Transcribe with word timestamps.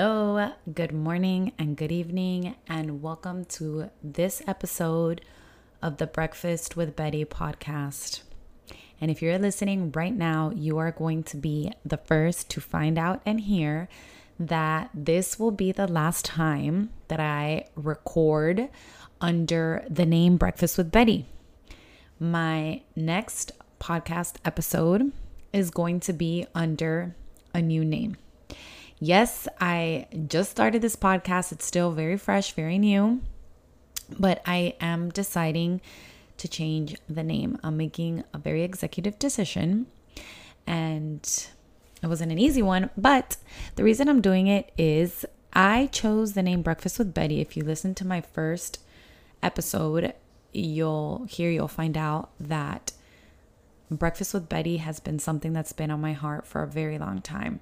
Hello, 0.00 0.52
good 0.72 0.92
morning 0.92 1.50
and 1.58 1.76
good 1.76 1.90
evening, 1.90 2.54
and 2.68 3.02
welcome 3.02 3.44
to 3.46 3.90
this 4.00 4.40
episode 4.46 5.22
of 5.82 5.96
the 5.96 6.06
Breakfast 6.06 6.76
with 6.76 6.94
Betty 6.94 7.24
podcast. 7.24 8.20
And 9.00 9.10
if 9.10 9.20
you're 9.20 9.40
listening 9.40 9.90
right 9.90 10.14
now, 10.14 10.52
you 10.54 10.78
are 10.78 10.92
going 10.92 11.24
to 11.24 11.36
be 11.36 11.72
the 11.84 11.96
first 11.96 12.48
to 12.50 12.60
find 12.60 12.96
out 12.96 13.22
and 13.26 13.40
hear 13.40 13.88
that 14.38 14.90
this 14.94 15.36
will 15.36 15.50
be 15.50 15.72
the 15.72 15.88
last 15.88 16.24
time 16.24 16.90
that 17.08 17.18
I 17.18 17.66
record 17.74 18.68
under 19.20 19.84
the 19.90 20.06
name 20.06 20.36
Breakfast 20.36 20.78
with 20.78 20.92
Betty. 20.92 21.26
My 22.20 22.82
next 22.94 23.50
podcast 23.80 24.36
episode 24.44 25.10
is 25.52 25.72
going 25.72 25.98
to 25.98 26.12
be 26.12 26.46
under 26.54 27.16
a 27.52 27.60
new 27.60 27.84
name. 27.84 28.16
Yes, 29.00 29.46
I 29.60 30.06
just 30.26 30.50
started 30.50 30.82
this 30.82 30.96
podcast. 30.96 31.52
It's 31.52 31.64
still 31.64 31.92
very 31.92 32.16
fresh, 32.16 32.52
very 32.52 32.78
new, 32.78 33.20
but 34.18 34.42
I 34.44 34.74
am 34.80 35.10
deciding 35.10 35.80
to 36.38 36.48
change 36.48 36.96
the 37.08 37.22
name. 37.22 37.58
I'm 37.62 37.76
making 37.76 38.24
a 38.34 38.38
very 38.38 38.62
executive 38.62 39.18
decision 39.18 39.86
and 40.66 41.46
it 42.02 42.06
wasn't 42.06 42.32
an 42.32 42.38
easy 42.38 42.60
one, 42.60 42.90
but 42.96 43.36
the 43.76 43.84
reason 43.84 44.08
I'm 44.08 44.20
doing 44.20 44.48
it 44.48 44.72
is 44.76 45.24
I 45.52 45.86
chose 45.92 46.32
the 46.32 46.42
name 46.42 46.62
Breakfast 46.62 46.98
with 46.98 47.14
Betty. 47.14 47.40
If 47.40 47.56
you 47.56 47.62
listen 47.62 47.94
to 47.96 48.06
my 48.06 48.20
first 48.20 48.80
episode, 49.44 50.12
you'll 50.52 51.24
hear, 51.30 51.50
you'll 51.50 51.68
find 51.68 51.96
out 51.96 52.30
that 52.40 52.92
Breakfast 53.90 54.34
with 54.34 54.48
Betty 54.48 54.78
has 54.78 54.98
been 54.98 55.20
something 55.20 55.52
that's 55.52 55.72
been 55.72 55.90
on 55.92 56.00
my 56.00 56.14
heart 56.14 56.46
for 56.46 56.64
a 56.64 56.68
very 56.68 56.98
long 56.98 57.22
time 57.22 57.60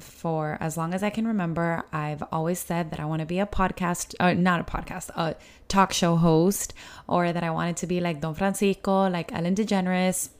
for 0.00 0.58
as 0.60 0.76
long 0.76 0.94
as 0.94 1.02
I 1.02 1.10
can 1.10 1.26
remember, 1.26 1.84
I've 1.92 2.22
always 2.32 2.58
said 2.58 2.90
that 2.90 3.00
I 3.00 3.04
want 3.04 3.20
to 3.20 3.26
be 3.26 3.38
a 3.38 3.46
podcast, 3.46 4.14
uh, 4.20 4.34
not 4.34 4.60
a 4.60 4.64
podcast, 4.64 5.10
a 5.10 5.36
talk 5.68 5.92
show 5.92 6.16
host, 6.16 6.74
or 7.08 7.32
that 7.32 7.42
I 7.42 7.50
wanted 7.50 7.76
to 7.78 7.86
be 7.86 8.00
like 8.00 8.20
Don 8.20 8.34
Francisco, 8.34 9.08
like 9.08 9.32
Ellen 9.32 9.54
DeGeneres. 9.54 10.30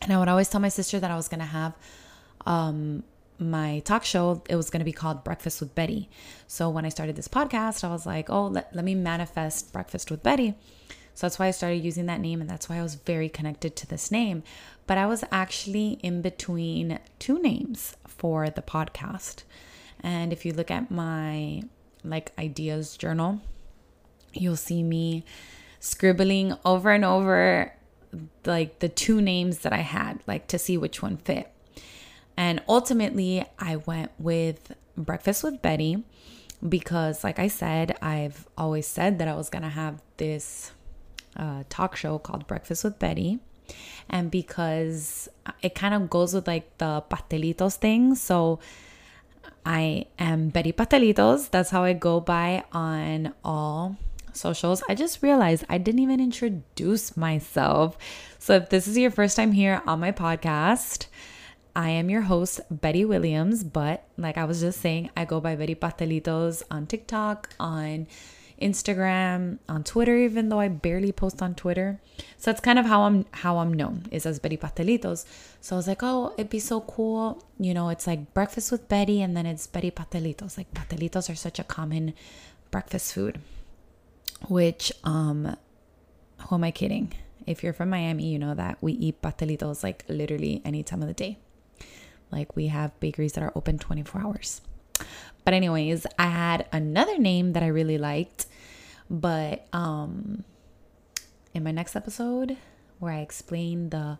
And 0.00 0.12
I 0.12 0.18
would 0.18 0.28
always 0.28 0.48
tell 0.48 0.60
my 0.60 0.68
sister 0.68 0.98
that 0.98 1.10
I 1.10 1.16
was 1.16 1.28
going 1.28 1.40
to 1.40 1.46
have 1.46 1.74
um, 2.46 3.04
my 3.38 3.80
talk 3.80 4.04
show, 4.04 4.42
it 4.48 4.56
was 4.56 4.70
going 4.70 4.80
to 4.80 4.84
be 4.84 4.92
called 4.92 5.24
Breakfast 5.24 5.60
with 5.60 5.74
Betty. 5.74 6.08
So 6.46 6.68
when 6.70 6.84
I 6.84 6.88
started 6.88 7.16
this 7.16 7.28
podcast, 7.28 7.84
I 7.84 7.90
was 7.90 8.06
like, 8.06 8.30
oh, 8.30 8.46
let, 8.46 8.74
let 8.74 8.84
me 8.84 8.94
manifest 8.94 9.72
Breakfast 9.72 10.10
with 10.10 10.22
Betty. 10.22 10.54
So 11.14 11.26
that's 11.26 11.38
why 11.38 11.46
I 11.46 11.50
started 11.50 11.84
using 11.84 12.06
that 12.06 12.20
name, 12.20 12.40
and 12.40 12.48
that's 12.48 12.68
why 12.68 12.78
I 12.78 12.82
was 12.82 12.94
very 12.94 13.28
connected 13.28 13.76
to 13.76 13.86
this 13.86 14.10
name. 14.10 14.42
But 14.86 14.98
I 14.98 15.06
was 15.06 15.24
actually 15.30 15.98
in 16.02 16.22
between 16.22 16.98
two 17.18 17.40
names 17.40 17.96
for 18.06 18.48
the 18.50 18.62
podcast. 18.62 19.42
And 20.00 20.32
if 20.32 20.44
you 20.44 20.52
look 20.52 20.70
at 20.70 20.90
my 20.90 21.62
like 22.04 22.32
ideas 22.38 22.96
journal, 22.96 23.40
you'll 24.32 24.56
see 24.56 24.82
me 24.82 25.24
scribbling 25.80 26.54
over 26.64 26.90
and 26.90 27.04
over 27.04 27.72
like 28.44 28.78
the 28.80 28.88
two 28.88 29.20
names 29.20 29.60
that 29.60 29.72
I 29.72 29.78
had, 29.78 30.20
like 30.26 30.46
to 30.48 30.58
see 30.58 30.76
which 30.76 31.02
one 31.02 31.16
fit. 31.18 31.50
And 32.36 32.62
ultimately, 32.68 33.44
I 33.58 33.76
went 33.76 34.10
with 34.18 34.74
Breakfast 34.96 35.44
with 35.44 35.62
Betty 35.62 36.02
because, 36.66 37.24
like 37.24 37.38
I 37.38 37.48
said, 37.48 37.96
I've 38.00 38.46
always 38.56 38.86
said 38.86 39.18
that 39.18 39.28
I 39.28 39.34
was 39.34 39.50
going 39.50 39.62
to 39.62 39.68
have 39.68 40.00
this 40.16 40.72
talk 41.68 41.96
show 41.96 42.18
called 42.18 42.46
Breakfast 42.46 42.84
with 42.84 42.98
Betty. 42.98 43.38
And 44.10 44.30
because 44.30 45.28
it 45.62 45.74
kind 45.74 45.94
of 45.94 46.10
goes 46.10 46.34
with 46.34 46.46
like 46.46 46.76
the 46.78 47.02
pastelitos 47.08 47.76
thing. 47.76 48.14
So 48.14 48.58
I 49.64 50.06
am 50.18 50.48
Betty 50.48 50.72
Pastelitos. 50.72 51.48
That's 51.50 51.70
how 51.70 51.84
I 51.84 51.92
go 51.92 52.20
by 52.20 52.64
on 52.72 53.32
all 53.44 53.96
socials. 54.32 54.82
I 54.88 54.94
just 54.94 55.22
realized 55.22 55.64
I 55.68 55.78
didn't 55.78 56.00
even 56.00 56.20
introduce 56.20 57.16
myself. 57.16 57.96
So 58.38 58.54
if 58.54 58.70
this 58.70 58.88
is 58.88 58.98
your 58.98 59.10
first 59.10 59.36
time 59.36 59.52
here 59.52 59.82
on 59.86 60.00
my 60.00 60.12
podcast, 60.12 61.06
I 61.74 61.90
am 61.90 62.10
your 62.10 62.22
host, 62.22 62.60
Betty 62.70 63.04
Williams. 63.04 63.62
But 63.64 64.04
like 64.18 64.36
I 64.36 64.44
was 64.44 64.60
just 64.60 64.80
saying, 64.80 65.10
I 65.16 65.24
go 65.24 65.40
by 65.40 65.54
Betty 65.56 65.76
Pastelitos 65.76 66.62
on 66.70 66.86
TikTok, 66.86 67.50
on 67.60 68.08
Instagram, 68.60 69.58
on 69.68 69.84
Twitter, 69.84 70.16
even 70.16 70.48
though 70.48 70.60
I 70.60 70.68
barely 70.68 71.12
post 71.12 71.42
on 71.42 71.54
Twitter. 71.54 72.00
So 72.38 72.50
that's 72.50 72.60
kind 72.60 72.78
of 72.78 72.86
how 72.86 73.02
I'm 73.02 73.26
how 73.32 73.58
I'm 73.58 73.72
known 73.72 74.06
is 74.10 74.26
as 74.26 74.38
Betty 74.38 74.56
Pastelitos. 74.56 75.24
So 75.60 75.76
I 75.76 75.78
was 75.78 75.86
like, 75.86 76.02
oh, 76.02 76.34
it'd 76.36 76.50
be 76.50 76.58
so 76.58 76.80
cool. 76.82 77.44
You 77.58 77.74
know, 77.74 77.88
it's 77.88 78.06
like 78.06 78.34
breakfast 78.34 78.72
with 78.72 78.88
Betty, 78.88 79.22
and 79.22 79.36
then 79.36 79.46
it's 79.46 79.66
Betty 79.66 79.90
Pastelitos. 79.90 80.56
Like 80.56 80.72
pastelitos 80.74 81.30
are 81.30 81.36
such 81.36 81.58
a 81.58 81.64
common 81.64 82.14
breakfast 82.70 83.14
food. 83.14 83.40
Which, 84.48 84.92
um, 85.04 85.56
who 86.48 86.54
am 86.56 86.64
I 86.64 86.72
kidding? 86.72 87.12
If 87.46 87.62
you're 87.62 87.72
from 87.72 87.90
Miami, 87.90 88.26
you 88.26 88.38
know 88.38 88.54
that 88.54 88.78
we 88.80 88.92
eat 88.92 89.22
pastelitos 89.22 89.82
like 89.82 90.04
literally 90.08 90.62
any 90.64 90.82
time 90.82 91.02
of 91.02 91.08
the 91.08 91.14
day. 91.14 91.38
Like 92.30 92.56
we 92.56 92.68
have 92.68 92.98
bakeries 92.98 93.34
that 93.34 93.44
are 93.44 93.52
open 93.54 93.78
24 93.78 94.20
hours. 94.20 94.62
But 95.44 95.54
anyways, 95.54 96.06
I 96.18 96.26
had 96.26 96.66
another 96.72 97.18
name 97.18 97.52
that 97.54 97.62
I 97.62 97.68
really 97.68 97.98
liked 97.98 98.46
but 99.12 99.66
um, 99.74 100.42
in 101.52 101.62
my 101.62 101.70
next 101.70 101.94
episode, 101.94 102.56
where 102.98 103.12
I 103.12 103.18
explain 103.18 103.90
the 103.90 104.18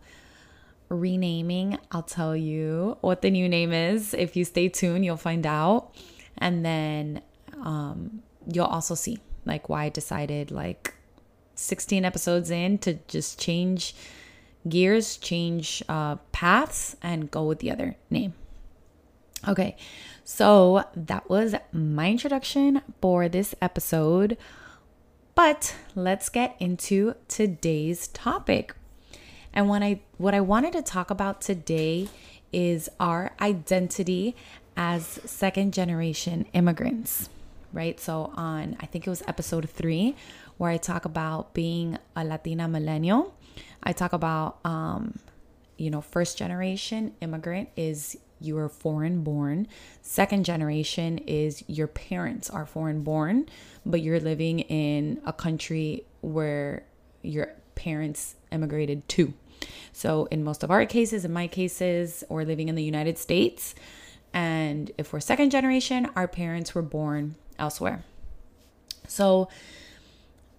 renaming, 0.87 1.79
I'll 1.91 2.03
tell 2.03 2.35
you 2.35 2.97
what 3.01 3.23
the 3.23 3.31
new 3.31 3.49
name 3.49 3.73
is. 3.73 4.13
If 4.13 4.35
you 4.35 4.45
stay 4.45 4.69
tuned, 4.69 5.03
you'll 5.03 5.17
find 5.17 5.47
out. 5.47 5.95
And 6.37 6.63
then 6.63 7.23
um, 7.63 8.21
you'll 8.47 8.65
also 8.65 8.93
see 8.93 9.17
like 9.45 9.67
why 9.67 9.85
I 9.85 9.89
decided 9.89 10.51
like 10.51 10.93
16 11.55 12.05
episodes 12.05 12.51
in 12.51 12.77
to 12.79 12.93
just 13.07 13.39
change 13.39 13.95
gears, 14.69 15.17
change 15.17 15.81
uh, 15.89 16.17
paths, 16.31 16.95
and 17.01 17.31
go 17.31 17.45
with 17.45 17.59
the 17.59 17.71
other 17.71 17.95
name. 18.11 18.35
Okay, 19.45 19.75
so 20.23 20.85
that 20.95 21.29
was 21.29 21.53
my 21.73 22.09
introduction 22.09 22.81
for 23.01 23.27
this 23.27 23.53
episode. 23.61 24.37
But 25.35 25.75
let's 25.95 26.29
get 26.29 26.55
into 26.59 27.15
today's 27.27 28.07
topic. 28.07 28.73
And 29.53 29.67
when 29.67 29.83
I 29.83 29.99
what 30.17 30.33
I 30.33 30.39
wanted 30.39 30.73
to 30.73 30.81
talk 30.81 31.11
about 31.11 31.41
today 31.41 32.07
is 32.53 32.89
our 32.99 33.31
identity 33.41 34.35
as 34.77 35.19
second 35.25 35.73
generation 35.73 36.45
immigrants. 36.53 37.29
Right? 37.73 37.99
So 37.99 38.31
on 38.35 38.77
I 38.79 38.85
think 38.85 39.05
it 39.05 39.09
was 39.09 39.23
episode 39.27 39.69
3 39.69 40.15
where 40.57 40.71
I 40.71 40.77
talk 40.77 41.03
about 41.03 41.53
being 41.53 41.97
a 42.15 42.23
Latina 42.23 42.67
millennial. 42.67 43.33
I 43.81 43.91
talk 43.91 44.13
about 44.13 44.59
um 44.63 45.19
you 45.77 45.89
know, 45.89 46.01
first 46.01 46.37
generation 46.37 47.13
immigrant 47.19 47.69
is 47.75 48.15
you 48.39 48.57
are 48.57 48.69
foreign 48.69 49.23
born. 49.23 49.67
Second 50.01 50.45
generation 50.45 51.17
is 51.19 51.63
your 51.67 51.87
parents 51.87 52.49
are 52.49 52.65
foreign 52.65 53.03
born, 53.03 53.47
but 53.85 54.01
you're 54.01 54.19
living 54.19 54.59
in 54.59 55.21
a 55.25 55.33
country 55.33 56.05
where 56.21 56.83
your 57.21 57.53
parents 57.75 58.35
immigrated 58.51 59.07
to. 59.09 59.33
So, 59.91 60.25
in 60.25 60.43
most 60.43 60.63
of 60.63 60.71
our 60.71 60.85
cases, 60.85 61.23
in 61.23 61.31
my 61.31 61.47
cases, 61.47 62.23
we're 62.29 62.43
living 62.43 62.67
in 62.67 62.75
the 62.75 62.83
United 62.83 63.17
States. 63.17 63.75
And 64.33 64.91
if 64.97 65.13
we're 65.13 65.19
second 65.19 65.51
generation, 65.51 66.09
our 66.15 66.27
parents 66.27 66.73
were 66.73 66.81
born 66.81 67.35
elsewhere. 67.59 68.03
So, 69.07 69.47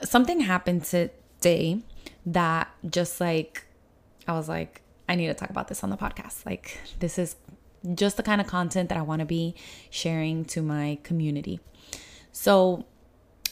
something 0.03 0.41
happened 0.41 0.85
today 0.85 1.83
that 2.27 2.69
just 2.89 3.21
like, 3.21 3.65
I 4.27 4.33
was 4.33 4.49
like, 4.49 4.81
I 5.09 5.17
need 5.17 5.27
to 5.27 5.35
talk 5.35 5.51
about 5.51 5.69
this 5.69 5.85
on 5.85 5.91
the 5.91 5.97
podcast. 5.97 6.47
Like, 6.47 6.79
this 7.01 7.19
is 7.19 7.37
just 7.95 8.17
the 8.17 8.23
kind 8.23 8.41
of 8.41 8.47
content 8.47 8.89
that 8.89 8.99
I 8.99 9.03
want 9.03 9.21
to 9.21 9.27
be 9.27 9.55
sharing 9.91 10.45
to 10.47 10.63
my 10.63 10.99
community. 11.03 11.61
So 12.33 12.85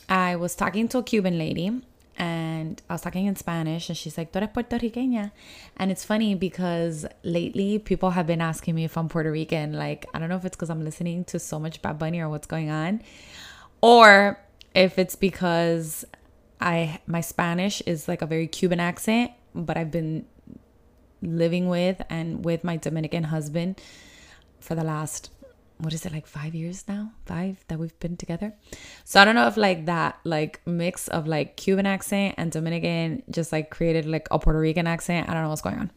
I 0.09 0.37
was 0.37 0.55
talking 0.55 0.89
to 0.89 0.99
a 0.99 1.03
Cuban 1.03 1.39
lady 1.39 1.83
and 2.17 2.81
I 2.89 2.95
was 2.95 3.03
talking 3.03 3.27
in 3.27 3.37
Spanish 3.37 3.89
and 3.89 3.97
she's 3.97 4.17
like, 4.17 4.33
Tú 4.33 4.37
eres 4.37 4.51
puertorriqueña. 4.51 5.33
And 5.77 5.91
it's 5.91 6.05
funny 6.05 6.35
because 6.35 7.07
lately 7.23 7.79
people 7.79 8.11
have 8.11 8.27
been 8.27 8.41
asking 8.41 8.75
me 8.75 8.85
if 8.85 8.97
I'm 8.97 9.09
Puerto 9.09 9.31
Rican. 9.31 9.73
Like, 9.73 10.07
I 10.15 10.19
don't 10.19 10.29
know 10.29 10.37
if 10.37 10.45
it's 10.45 10.57
because 10.57 10.71
I'm 10.71 10.85
listening 10.85 11.25
to 11.27 11.39
so 11.39 11.59
much 11.59 11.83
Bad 11.83 11.99
Bunny 11.99 12.21
or 12.21 12.29
what's 12.29 12.47
going 12.47 12.71
on, 12.71 13.03
or 13.81 14.39
if 14.75 14.99
it's 14.99 15.17
because 15.17 16.05
I 16.61 17.01
my 17.07 17.21
Spanish 17.21 17.81
is 17.83 18.09
like 18.09 18.23
a 18.23 18.27
very 18.27 18.47
Cuban 18.47 18.81
accent, 18.81 19.33
but 19.55 19.77
I've 19.77 19.91
been 19.91 20.27
living 21.23 21.69
with 21.69 22.03
and 22.11 22.45
with 22.45 22.65
my 22.65 22.77
Dominican 22.77 23.25
husband 23.25 23.81
for 24.63 24.75
the 24.75 24.85
last 24.85 25.31
what 25.79 25.93
is 25.93 26.07
it 26.07 26.13
like 26.13 26.27
five 26.27 26.55
years 26.55 26.85
now 26.87 27.11
five 27.27 27.65
that 27.69 27.79
we've 27.79 27.99
been 27.99 28.17
together 28.17 28.55
so 29.05 29.21
i 29.21 29.25
don't 29.25 29.35
know 29.35 29.47
if 29.47 29.57
like 29.57 29.87
that 29.87 30.19
like 30.25 30.61
mix 30.67 31.09
of 31.09 31.27
like 31.27 31.57
cuban 31.57 31.87
accent 31.87 32.35
and 32.39 32.53
dominican 32.53 33.23
just 33.31 33.53
like 33.53 33.71
created 33.71 34.07
like 34.07 34.29
a 34.31 34.39
puerto 34.39 34.59
rican 34.59 34.87
accent 34.87 35.29
i 35.29 35.35
don't 35.35 35.43
know 35.43 35.49
what's 35.49 35.63
going 35.63 35.79
on 35.79 35.91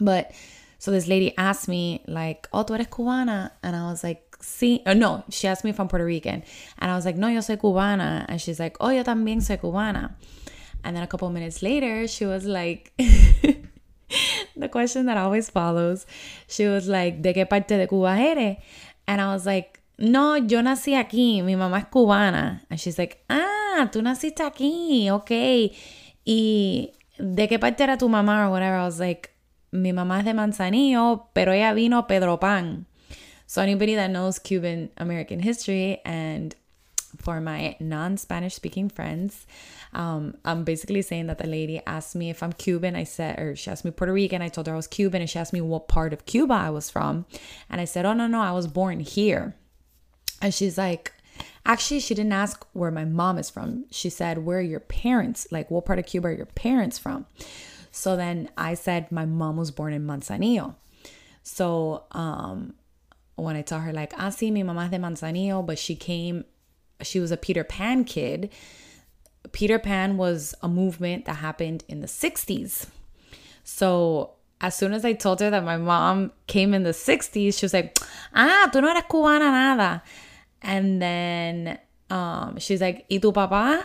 but 0.00 0.32
so 0.78 0.90
this 0.90 1.08
lady 1.08 1.36
asked 1.36 1.66
me 1.66 2.02
like 2.06 2.48
oh 2.52 2.62
tú 2.62 2.74
eres 2.74 2.86
cubana 2.86 3.50
and 3.62 3.74
i 3.74 3.84
was 3.90 4.04
like 4.04 4.24
sí. 4.44 4.82
Oh, 4.86 4.92
no, 4.92 5.24
she 5.30 5.48
asked 5.48 5.64
me 5.64 5.70
if 5.70 5.80
I'm 5.80 5.88
Puerto 5.88 6.04
Rican. 6.04 6.44
And 6.78 6.90
I 6.90 6.96
was 6.96 7.04
like, 7.04 7.16
no, 7.16 7.28
yo 7.28 7.40
soy 7.40 7.56
cubana. 7.56 8.26
And 8.28 8.40
she's 8.40 8.60
like, 8.60 8.76
oh, 8.80 8.90
yo 8.90 9.02
también 9.02 9.42
soy 9.42 9.56
cubana. 9.56 10.14
And 10.84 10.94
then 10.94 11.02
a 11.02 11.06
couple 11.06 11.30
minutes 11.30 11.62
later, 11.62 12.06
she 12.06 12.26
was 12.26 12.44
like, 12.44 12.92
the 14.56 14.68
question 14.68 15.06
that 15.06 15.16
always 15.16 15.50
follows, 15.50 16.06
she 16.48 16.66
was 16.66 16.88
like, 16.88 17.22
¿de 17.22 17.32
qué 17.34 17.46
parte 17.48 17.76
de 17.76 17.86
Cuba 17.86 18.16
eres? 18.18 18.56
And 19.06 19.20
I 19.20 19.32
was 19.32 19.46
like, 19.46 19.80
no, 19.98 20.36
yo 20.36 20.60
nací 20.62 20.94
aquí, 20.94 21.42
mi 21.42 21.54
mamá 21.54 21.78
es 21.78 21.86
cubana. 21.86 22.62
And 22.70 22.80
she's 22.80 22.98
like, 22.98 23.24
ah, 23.28 23.88
tú 23.92 24.02
naciste 24.02 24.42
aquí, 24.42 25.10
ok. 25.10 25.72
¿Y 26.26 26.92
de 27.18 27.48
qué 27.48 27.58
parte 27.58 27.82
era 27.82 27.96
tu 27.96 28.08
mamá 28.08 28.46
or 28.46 28.50
whatever? 28.50 28.78
I 28.78 28.84
was 28.84 28.98
like, 28.98 29.30
mi 29.70 29.92
mamá 29.92 30.20
es 30.20 30.24
de 30.24 30.34
Manzanillo, 30.34 31.28
pero 31.32 31.52
ella 31.52 31.74
vino 31.74 32.06
Pedro 32.06 32.38
Pan. 32.38 32.86
So 33.46 33.60
anybody 33.60 33.94
that 33.94 34.10
knows 34.10 34.38
Cuban 34.38 34.90
American 34.96 35.40
history 35.40 36.00
and 36.04 36.54
for 37.18 37.40
my 37.40 37.76
non-Spanish 37.80 38.54
speaking 38.54 38.88
friends, 38.88 39.46
um, 39.92 40.36
I'm 40.44 40.64
basically 40.64 41.02
saying 41.02 41.26
that 41.28 41.38
the 41.38 41.46
lady 41.46 41.80
asked 41.86 42.14
me 42.14 42.30
if 42.30 42.42
I'm 42.42 42.52
Cuban. 42.52 42.96
I 42.96 43.04
said, 43.04 43.38
or 43.38 43.56
she 43.56 43.70
asked 43.70 43.84
me 43.84 43.90
Puerto 43.90 44.12
Rican. 44.12 44.42
I 44.42 44.48
told 44.48 44.66
her 44.66 44.72
I 44.72 44.76
was 44.76 44.86
Cuban, 44.86 45.20
and 45.20 45.30
she 45.30 45.38
asked 45.38 45.52
me 45.52 45.60
what 45.60 45.88
part 45.88 46.12
of 46.12 46.26
Cuba 46.26 46.54
I 46.54 46.70
was 46.70 46.90
from, 46.90 47.26
and 47.70 47.80
I 47.80 47.84
said, 47.84 48.04
oh 48.06 48.12
no 48.12 48.26
no, 48.26 48.40
I 48.40 48.52
was 48.52 48.66
born 48.66 49.00
here. 49.00 49.54
And 50.42 50.52
she's 50.52 50.76
like, 50.76 51.12
actually, 51.64 52.00
she 52.00 52.14
didn't 52.14 52.32
ask 52.32 52.66
where 52.72 52.90
my 52.90 53.04
mom 53.04 53.38
is 53.38 53.50
from. 53.50 53.86
She 53.90 54.10
said, 54.10 54.44
where 54.44 54.58
are 54.58 54.62
your 54.62 54.80
parents? 54.80 55.46
Like, 55.50 55.70
what 55.70 55.86
part 55.86 55.98
of 55.98 56.06
Cuba 56.06 56.28
are 56.28 56.32
your 56.32 56.46
parents 56.46 56.98
from? 56.98 57.26
So 57.90 58.16
then 58.16 58.50
I 58.58 58.74
said 58.74 59.12
my 59.12 59.24
mom 59.24 59.56
was 59.56 59.70
born 59.70 59.92
in 59.92 60.04
Manzanillo. 60.04 60.74
So 61.44 62.04
um, 62.10 62.74
when 63.36 63.54
I 63.56 63.62
tell 63.62 63.80
her 63.80 63.92
like, 63.92 64.12
ah, 64.16 64.30
sí, 64.30 64.52
mi 64.52 64.62
mamá 64.62 64.90
de 64.90 64.98
Manzanillo, 64.98 65.64
but 65.64 65.78
she 65.78 65.94
came, 65.94 66.44
she 67.02 67.20
was 67.20 67.30
a 67.30 67.36
Peter 67.36 67.64
Pan 67.64 68.04
kid. 68.04 68.50
Peter 69.52 69.78
Pan 69.78 70.16
was 70.16 70.54
a 70.62 70.68
movement 70.68 71.26
that 71.26 71.34
happened 71.34 71.84
in 71.88 72.00
the 72.00 72.06
60s. 72.06 72.86
So 73.62 74.32
as 74.60 74.74
soon 74.74 74.92
as 74.92 75.04
I 75.04 75.12
told 75.12 75.40
her 75.40 75.50
that 75.50 75.64
my 75.64 75.76
mom 75.76 76.32
came 76.46 76.72
in 76.74 76.82
the 76.82 76.90
60s, 76.90 77.58
she 77.58 77.64
was 77.64 77.74
like, 77.74 77.98
ah, 78.34 78.70
tú 78.72 78.80
no 78.80 78.88
eres 78.88 79.02
cubana 79.04 79.50
nada. 79.50 80.02
And 80.62 81.02
then 81.02 81.78
um, 82.10 82.58
she's 82.58 82.80
like, 82.80 83.06
¿y 83.10 83.18
tu 83.18 83.32
papá? 83.32 83.84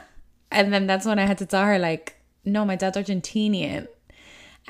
And 0.51 0.73
then 0.73 0.87
that's 0.87 1.05
when 1.05 1.19
I 1.19 1.25
had 1.25 1.37
to 1.39 1.45
tell 1.45 1.63
her, 1.63 1.77
like, 1.77 2.15
no, 2.45 2.65
my 2.65 2.75
dad's 2.75 2.97
Argentinian. 2.97 3.87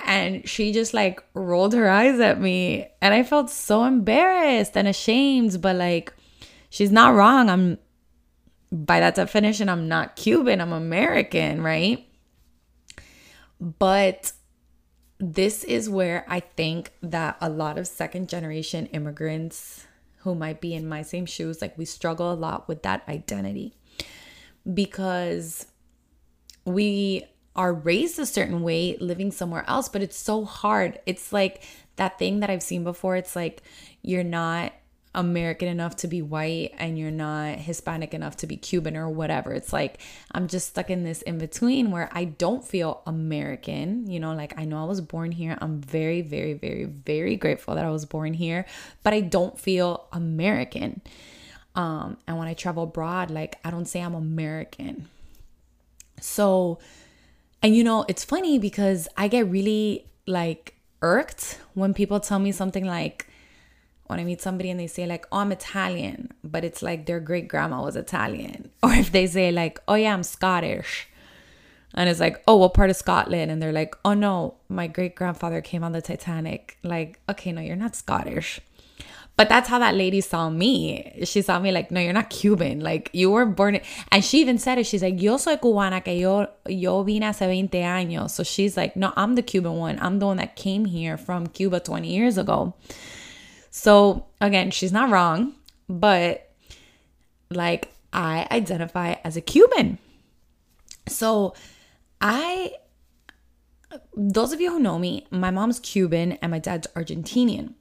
And 0.05 0.47
she 0.47 0.71
just 0.71 0.93
like 0.93 1.21
rolled 1.33 1.73
her 1.73 1.89
eyes 1.89 2.19
at 2.19 2.39
me. 2.39 2.87
And 3.01 3.13
I 3.13 3.23
felt 3.23 3.49
so 3.49 3.83
embarrassed 3.83 4.77
and 4.77 4.87
ashamed, 4.87 5.61
but 5.61 5.75
like, 5.75 6.13
she's 6.69 6.91
not 6.91 7.13
wrong. 7.13 7.49
I'm, 7.49 7.77
by 8.71 8.99
that 8.99 9.15
definition, 9.15 9.69
I'm 9.69 9.87
not 9.87 10.15
Cuban, 10.15 10.61
I'm 10.61 10.73
American, 10.73 11.61
right? 11.61 12.05
But 13.59 14.31
this 15.19 15.63
is 15.63 15.89
where 15.89 16.25
I 16.27 16.39
think 16.39 16.93
that 17.01 17.37
a 17.41 17.49
lot 17.49 17.77
of 17.77 17.87
second 17.87 18.29
generation 18.29 18.85
immigrants 18.87 19.85
who 20.19 20.35
might 20.35 20.61
be 20.61 20.73
in 20.73 20.87
my 20.87 21.01
same 21.01 21.25
shoes, 21.25 21.61
like 21.61 21.77
we 21.77 21.85
struggle 21.85 22.31
a 22.31 22.35
lot 22.35 22.67
with 22.67 22.83
that 22.83 23.03
identity 23.07 23.75
because 24.71 25.65
we 26.65 27.25
are 27.55 27.73
raised 27.73 28.19
a 28.19 28.25
certain 28.25 28.61
way 28.61 28.97
living 28.99 29.31
somewhere 29.31 29.65
else, 29.67 29.89
but 29.89 30.01
it's 30.01 30.17
so 30.17 30.45
hard. 30.45 30.99
It's 31.05 31.33
like 31.33 31.63
that 31.95 32.19
thing 32.19 32.39
that 32.39 32.49
I've 32.49 32.63
seen 32.63 32.83
before. 32.83 33.15
It's 33.15 33.35
like 33.35 33.63
you're 34.01 34.23
not 34.23 34.71
American 35.15 35.67
enough 35.67 35.95
to 35.97 36.07
be 36.07 36.21
white 36.21 36.73
and 36.77 36.97
you're 36.97 37.09
not 37.09 37.57
Hispanic 37.57 38.13
enough 38.13 38.37
to 38.37 38.47
be 38.47 38.57
Cuban 38.57 38.95
or 38.95 39.09
whatever. 39.09 39.53
It's 39.53 39.73
like 39.73 39.99
I'm 40.31 40.47
just 40.47 40.69
stuck 40.69 40.89
in 40.89 41.03
this 41.03 41.23
in 41.23 41.39
between 41.39 41.89
where 41.89 42.09
I 42.11 42.25
don't 42.25 42.63
feel 42.63 43.01
American. 43.07 44.09
You 44.09 44.19
know, 44.19 44.33
like 44.33 44.57
I 44.57 44.65
know 44.65 44.81
I 44.81 44.85
was 44.85 45.01
born 45.01 45.31
here. 45.31 45.57
I'm 45.61 45.81
very, 45.81 46.21
very, 46.21 46.53
very, 46.53 46.85
very 46.85 47.35
grateful 47.35 47.75
that 47.75 47.85
I 47.85 47.89
was 47.89 48.05
born 48.05 48.33
here, 48.33 48.65
but 49.01 49.13
I 49.13 49.21
don't 49.21 49.59
feel 49.59 50.07
American. 50.11 51.01
Um, 51.73 52.17
and 52.27 52.37
when 52.37 52.47
I 52.47 52.53
travel 52.53 52.83
abroad, 52.83 53.31
like 53.31 53.57
I 53.63 53.71
don't 53.71 53.85
say 53.85 54.01
I'm 54.01 54.15
American. 54.15 55.07
So, 56.21 56.79
and 57.63 57.75
you 57.75 57.83
know, 57.83 58.05
it's 58.07 58.23
funny 58.23 58.59
because 58.59 59.07
I 59.17 59.27
get 59.27 59.47
really 59.49 60.05
like 60.27 60.75
irked 61.01 61.59
when 61.73 61.93
people 61.93 62.19
tell 62.19 62.37
me 62.37 62.51
something 62.51 62.85
like, 62.85 63.25
when 64.09 64.19
I 64.19 64.23
meet 64.23 64.41
somebody 64.41 64.71
and 64.71 64.79
they 64.79 64.87
say 64.87 65.05
like, 65.05 65.27
"Oh, 65.31 65.37
I'm 65.37 65.51
Italian," 65.51 66.33
but 66.43 66.63
it's 66.65 66.81
like 66.81 67.05
their 67.05 67.19
great 67.19 67.47
grandma 67.47 67.83
was 67.83 67.95
Italian, 67.95 68.71
or 68.83 68.91
if 68.91 69.11
they 69.11 69.27
say 69.27 69.51
like, 69.51 69.79
"Oh 69.87 69.93
yeah, 69.93 70.13
I'm 70.13 70.23
Scottish," 70.23 71.07
and 71.93 72.09
it's 72.09 72.19
like, 72.19 72.41
"Oh, 72.47 72.57
what 72.57 72.73
part 72.73 72.89
of 72.89 72.95
Scotland?" 72.95 73.51
and 73.51 73.61
they're 73.61 73.71
like, 73.71 73.93
"Oh 74.03 74.15
no, 74.15 74.55
my 74.67 74.87
great 74.87 75.13
grandfather 75.15 75.61
came 75.61 75.83
on 75.83 75.91
the 75.91 76.01
Titanic." 76.01 76.79
Like, 76.83 77.19
okay, 77.29 77.51
no, 77.51 77.61
you're 77.61 77.75
not 77.75 77.95
Scottish. 77.95 78.59
But 79.37 79.47
that's 79.47 79.69
how 79.69 79.79
that 79.79 79.95
lady 79.95 80.19
saw 80.21 80.49
me. 80.49 81.21
She 81.23 81.41
saw 81.43 81.59
me 81.59 81.71
like, 81.71 81.91
no, 81.91 82.01
you're 82.01 82.11
not 82.11 82.29
Cuban. 82.29 82.81
Like, 82.81 83.09
you 83.13 83.29
were 83.31 83.45
born. 83.45 83.79
And 84.11 84.25
she 84.25 84.41
even 84.41 84.57
said 84.57 84.79
it. 84.79 84.85
She's 84.85 85.01
like, 85.01 85.21
yo 85.21 85.37
soy 85.37 85.55
cubana, 85.55 86.03
que 86.03 86.13
yo, 86.13 86.47
yo 86.67 87.03
vine 87.03 87.21
hace 87.21 87.45
20 87.45 87.69
años. 87.77 88.31
So 88.31 88.43
she's 88.43 88.75
like, 88.75 88.97
no, 88.97 89.13
I'm 89.15 89.35
the 89.35 89.41
Cuban 89.41 89.75
one. 89.75 89.97
I'm 90.01 90.19
the 90.19 90.25
one 90.25 90.35
that 90.37 90.57
came 90.57 90.83
here 90.83 91.15
from 91.15 91.47
Cuba 91.47 91.79
20 91.79 92.13
years 92.13 92.37
ago. 92.37 92.73
So 93.71 94.25
again, 94.41 94.71
she's 94.71 94.91
not 94.91 95.09
wrong, 95.09 95.55
but 95.87 96.51
like 97.49 97.91
I 98.13 98.47
identify 98.51 99.15
as 99.23 99.37
a 99.37 99.41
Cuban. 99.41 99.97
So 101.07 101.53
I 102.21 102.73
those 104.15 104.53
of 104.53 104.61
you 104.61 104.71
who 104.71 104.79
know 104.79 104.99
me, 104.99 105.25
my 105.31 105.49
mom's 105.49 105.79
Cuban 105.79 106.33
and 106.33 106.51
my 106.51 106.59
dad's 106.59 106.87
Argentinian. 106.95 107.73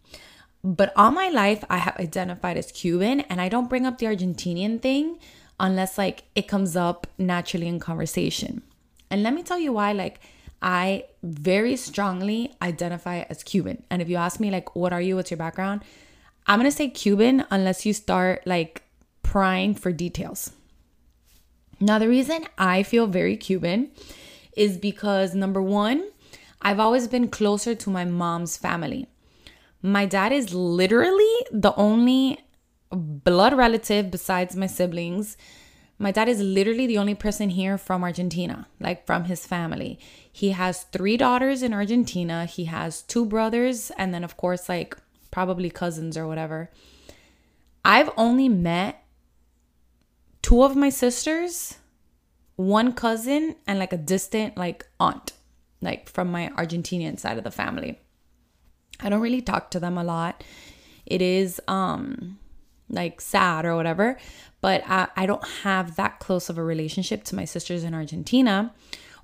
But 0.65 0.93
all 0.97 1.11
my 1.11 1.29
life 1.29 1.65
I 1.69 1.79
have 1.79 1.97
identified 1.99 2.57
as 2.57 2.73
Cuban 2.73 3.21
and 3.23 3.41
I 3.41 3.49
don't 3.49 3.69
bring 3.69 3.87
up 3.87 3.99
the 3.99 4.07
Argentinian 4.07 4.81
thing 4.81 5.19
unless 5.61 5.99
like 5.99 6.25
it 6.35 6.49
comes 6.49 6.77
up 6.77 7.07
naturally 7.19 7.69
in 7.69 7.79
conversation. 7.79 8.63
And 9.11 9.23
let 9.23 9.35
me 9.35 9.43
tell 9.43 9.59
you 9.59 9.73
why 9.73 9.93
like 9.93 10.21
I 10.61 11.05
very 11.23 11.77
strongly 11.77 12.55
identify 12.61 13.21
as 13.31 13.43
Cuban. 13.43 13.83
And 13.91 14.03
if 14.03 14.09
you 14.09 14.17
ask 14.17 14.41
me, 14.41 14.51
like, 14.51 14.75
what 14.75 14.93
are 14.93 15.01
you? 15.01 15.17
What's 15.17 15.31
your 15.31 15.39
background? 15.39 15.83
I'm 16.47 16.59
going 16.59 16.71
to 16.71 16.77
say 16.77 16.89
Cuban 16.89 17.45
unless 17.51 17.87
you 17.87 17.93
start 17.93 18.47
like 18.47 18.83
prying 19.23 19.75
for 19.75 19.93
details. 19.93 20.53
Now, 21.81 21.99
the 21.99 22.09
reason 22.09 22.45
I 22.57 22.83
feel 22.83 23.07
very 23.07 23.37
Cuban 23.37 23.91
is 24.57 24.77
because 24.77 25.35
number 25.35 25.63
one, 25.63 26.09
I've 26.61 26.81
always 26.81 27.07
been 27.07 27.29
closer 27.29 27.75
to 27.77 27.91
my 27.91 28.05
mom's 28.05 28.57
family. 28.57 29.07
My 29.81 30.07
dad 30.07 30.33
is 30.33 30.53
literally 30.53 31.37
the 31.53 31.73
only 31.77 32.41
blood 32.91 33.53
relative 33.53 34.11
besides 34.11 34.57
my 34.57 34.67
siblings 34.67 35.37
my 35.99 36.13
dad 36.13 36.29
is 36.29 36.41
literally 36.41 36.87
the 36.87 36.99
only 36.99 37.15
person 37.15 37.51
here 37.51 37.77
from 37.77 38.05
Argentina, 38.05 38.69
like 38.79 39.05
from 39.05 39.25
his 39.25 39.45
family. 39.47 39.99
He 40.31 40.51
has 40.51 40.85
three 40.85 41.17
daughters 41.17 41.63
in 41.63 41.75
Argentina. 41.75 42.47
He 42.47 42.67
has 42.67 43.03
two 43.03 43.27
brothers, 43.27 43.91
and 43.99 44.15
then, 44.15 44.23
of 44.23 44.37
course, 44.37 44.69
like 44.69 44.97
probably 45.33 45.71
cousins 45.71 46.17
or 46.17 46.29
whatever. 46.29 46.71
I've 47.85 48.11
only 48.17 48.49
met 48.49 49.03
two 50.41 50.63
of 50.63 50.77
my 50.77 50.89
sisters, 50.89 51.79
one 52.55 52.93
cousin, 52.93 53.57
and 53.67 53.81
like 53.81 53.93
a 53.93 53.99
distant, 53.99 54.57
like 54.57 54.87
aunt, 55.01 55.33
like 55.81 56.09
from 56.09 56.31
my 56.31 56.49
Argentinian 56.57 57.19
side 57.19 57.39
of 57.39 57.45
the 57.45 57.51
family. 57.51 57.99
I 59.01 59.09
don't 59.09 59.21
really 59.21 59.43
talk 59.43 59.71
to 59.73 59.81
them 59.81 59.99
a 59.99 60.05
lot. 60.05 60.45
It 61.07 61.23
is, 61.23 61.61
um, 61.67 62.39
like 62.91 63.21
sad 63.21 63.65
or 63.65 63.77
whatever 63.77 64.17
but 64.61 64.83
I, 64.87 65.09
I 65.17 65.27
don't 65.27 65.47
have 65.63 65.97
that 65.97 66.19
close 66.19 66.49
of 66.49 66.59
a 66.59 66.65
relationship 66.65 67.25
to 67.25 67.37
my 67.37 67.45
sisters 67.45 67.85
in 67.85 67.95
Argentina 67.95 68.73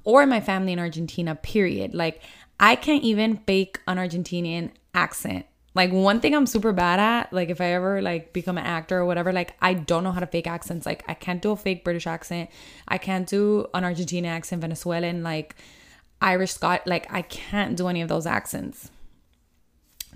or 0.04 0.26
my 0.26 0.40
family 0.40 0.72
in 0.72 0.78
Argentina, 0.78 1.34
period. 1.34 1.94
Like, 1.94 2.20
I 2.60 2.76
can't 2.76 3.02
even 3.02 3.38
fake 3.38 3.80
an 3.88 3.96
Argentinian 3.96 4.70
accent. 4.94 5.46
Like 5.74 5.90
one 5.90 6.20
thing 6.20 6.36
I'm 6.36 6.46
super 6.46 6.72
bad 6.72 7.00
at, 7.00 7.32
like 7.32 7.48
if 7.48 7.60
I 7.60 7.72
ever 7.72 8.00
like 8.00 8.32
become 8.32 8.58
an 8.58 8.64
actor 8.64 8.98
or 8.98 9.06
whatever, 9.06 9.32
like 9.32 9.56
I 9.60 9.74
don't 9.74 10.04
know 10.04 10.12
how 10.12 10.20
to 10.20 10.26
fake 10.26 10.46
accents. 10.46 10.86
Like 10.86 11.02
I 11.08 11.14
can't 11.14 11.42
do 11.42 11.50
a 11.50 11.56
fake 11.56 11.82
British 11.82 12.06
accent. 12.06 12.48
I 12.86 12.96
can't 12.96 13.28
do 13.28 13.66
an 13.74 13.82
Argentinian 13.82 14.28
accent, 14.28 14.60
Venezuelan, 14.60 15.24
like 15.24 15.56
Irish 16.20 16.52
Scot. 16.52 16.86
Like 16.86 17.12
I 17.12 17.22
can't 17.22 17.76
do 17.76 17.88
any 17.88 18.02
of 18.02 18.08
those 18.08 18.24
accents. 18.24 18.88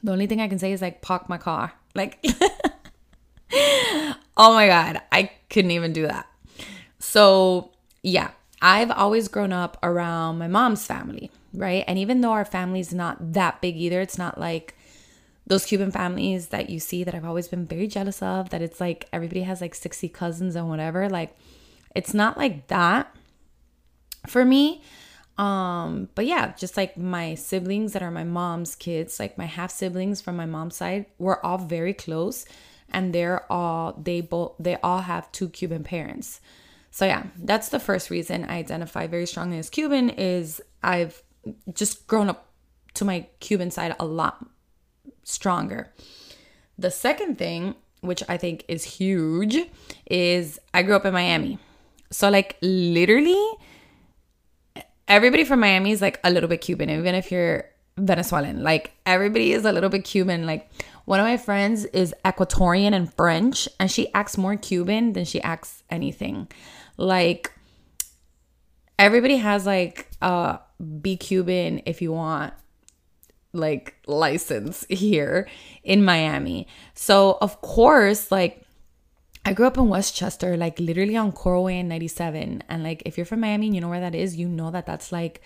The 0.01 0.13
only 0.13 0.29
thing 0.29 0.41
I 0.41 0.47
can 0.47 0.61
say 0.61 0.71
is 0.71 0.81
like 0.81 1.03
park 1.03 1.29
my 1.29 1.39
car. 1.39 1.73
Like 1.97 2.25
oh 3.53 4.15
my 4.37 4.67
God, 4.67 5.01
I 5.13 5.31
couldn't 5.51 5.71
even 5.71 5.93
do 5.93 6.07
that. 6.07 6.27
So, 6.99 7.71
yeah, 8.03 8.31
I've 8.61 8.91
always 8.91 9.29
grown 9.29 9.53
up 9.53 9.79
around 9.83 10.39
my 10.39 10.49
mom's 10.49 10.87
family, 10.87 11.31
right? 11.55 11.85
And 11.87 11.99
even 11.99 12.21
though 12.21 12.33
our 12.33 12.45
family's 12.45 12.93
not 12.93 13.33
that 13.33 13.61
big 13.61 13.77
either, 13.77 14.01
it's 14.01 14.19
not 14.19 14.39
like 14.39 14.75
those 15.47 15.65
Cuban 15.65 15.91
families 15.91 16.49
that 16.49 16.69
you 16.69 16.79
see 16.79 17.05
that 17.05 17.15
I've 17.15 17.25
always 17.25 17.49
been 17.49 17.67
very 17.67 17.87
jealous 17.87 18.23
of, 18.23 18.51
that 18.51 18.61
it's 18.61 18.81
like 18.81 19.09
everybody 19.13 19.43
has 19.43 19.61
like 19.61 19.75
60 19.75 20.09
cousins 20.11 20.57
and 20.57 20.69
whatever. 20.69 21.09
Like, 21.09 21.37
it's 21.95 22.13
not 22.13 22.37
like 22.37 22.67
that 22.67 23.15
for 24.27 24.45
me. 24.45 24.83
Um, 25.39 26.09
but 26.17 26.27
yeah, 26.27 26.53
just 26.57 26.77
like 26.77 26.99
my 26.99 27.37
siblings 27.37 27.93
that 27.93 28.03
are 28.03 28.11
my 28.11 28.25
mom's 28.25 28.75
kids, 28.75 29.21
like 29.21 29.39
my 29.39 29.47
half 29.47 29.71
siblings 29.71 30.21
from 30.21 30.37
my 30.37 30.47
mom's 30.47 30.77
side, 30.77 31.07
we're 31.19 31.41
all 31.43 31.59
very 31.59 31.95
close 31.95 32.45
and 32.91 33.13
they're 33.13 33.51
all 33.51 33.93
they 33.93 34.21
both 34.21 34.55
they 34.59 34.77
all 34.77 35.01
have 35.01 35.31
two 35.33 35.49
Cuban 35.49 35.85
parents. 35.85 36.41
So 36.91 37.05
yeah, 37.05 37.25
that's 37.37 37.69
the 37.69 37.81
first 37.81 38.11
reason 38.11 38.45
I 38.45 38.57
identify 38.57 39.07
very 39.07 39.27
strongly 39.27 39.59
as 39.59 39.71
Cuban 39.71 40.11
is 40.11 40.61
I've 40.83 41.23
just 41.73 42.07
grown 42.07 42.29
up 42.29 42.47
to 42.95 43.05
my 43.05 43.27
Cuban 43.41 43.71
side 43.71 43.95
a 44.01 44.05
lot 44.05 44.45
stronger. 45.23 45.93
The 46.79 46.91
second 46.91 47.39
thing, 47.39 47.75
which 48.01 48.23
I 48.29 48.37
think 48.37 48.65
is 48.69 48.85
huge, 48.85 49.57
is 50.11 50.59
I 50.73 50.83
grew 50.83 50.97
up 50.97 51.05
in 51.05 51.13
Miami. 51.13 51.59
So 52.11 52.31
like 52.31 52.57
literally 52.63 53.45
everybody 55.07 55.45
from 55.45 55.61
Miami 55.61 55.91
is 55.93 56.01
like 56.01 56.21
a 56.25 56.31
little 56.31 56.49
bit 56.49 56.61
Cuban, 56.61 56.91
even 56.91 57.15
if 57.15 57.33
you're 57.33 57.65
Venezuelan. 57.97 58.63
Like 58.63 58.93
everybody 59.07 59.53
is 59.53 59.65
a 59.65 59.73
little 59.73 59.91
bit 59.91 60.05
Cuban. 60.05 60.47
Like 60.47 60.71
one 61.09 61.21
of 61.21 61.25
my 61.25 61.39
friends 61.39 61.87
is 61.87 62.15
Ecuadorian 62.23 62.93
and 62.93 63.11
French, 63.15 63.67
and 63.81 63.91
she 63.91 64.13
acts 64.13 64.37
more 64.37 64.57
Cuban 64.57 65.15
than 65.15 65.25
she 65.25 65.41
acts 65.41 65.83
anything. 65.89 66.49
Like 66.99 67.51
everybody 68.99 69.39
has 69.39 69.65
like 69.65 70.11
a 70.21 70.61
be 71.01 71.17
Cuban 71.17 71.81
if 71.87 72.03
you 72.03 72.13
want 72.13 72.53
like 73.55 73.95
license 74.07 74.85
here 74.91 75.49
in 75.83 76.05
Miami. 76.05 76.67
So 76.93 77.39
of 77.41 77.63
course, 77.63 78.31
like 78.31 78.67
I 79.47 79.55
grew 79.55 79.67
up 79.67 79.79
in 79.79 79.89
Westchester, 79.89 80.59
like 80.59 80.79
literally 80.79 81.17
on 81.17 81.33
Coralway 81.33 81.81
and 81.81 81.89
97. 81.89 82.65
And 82.69 82.83
like 82.83 83.03
if 83.07 83.17
you're 83.17 83.25
from 83.25 83.41
Miami 83.41 83.69
and 83.69 83.75
you 83.75 83.81
know 83.81 83.89
where 83.89 84.01
that 84.01 84.15
is, 84.15 84.37
you 84.37 84.47
know 84.47 84.71
that 84.73 84.85
that's 84.85 85.11
like 85.11 85.41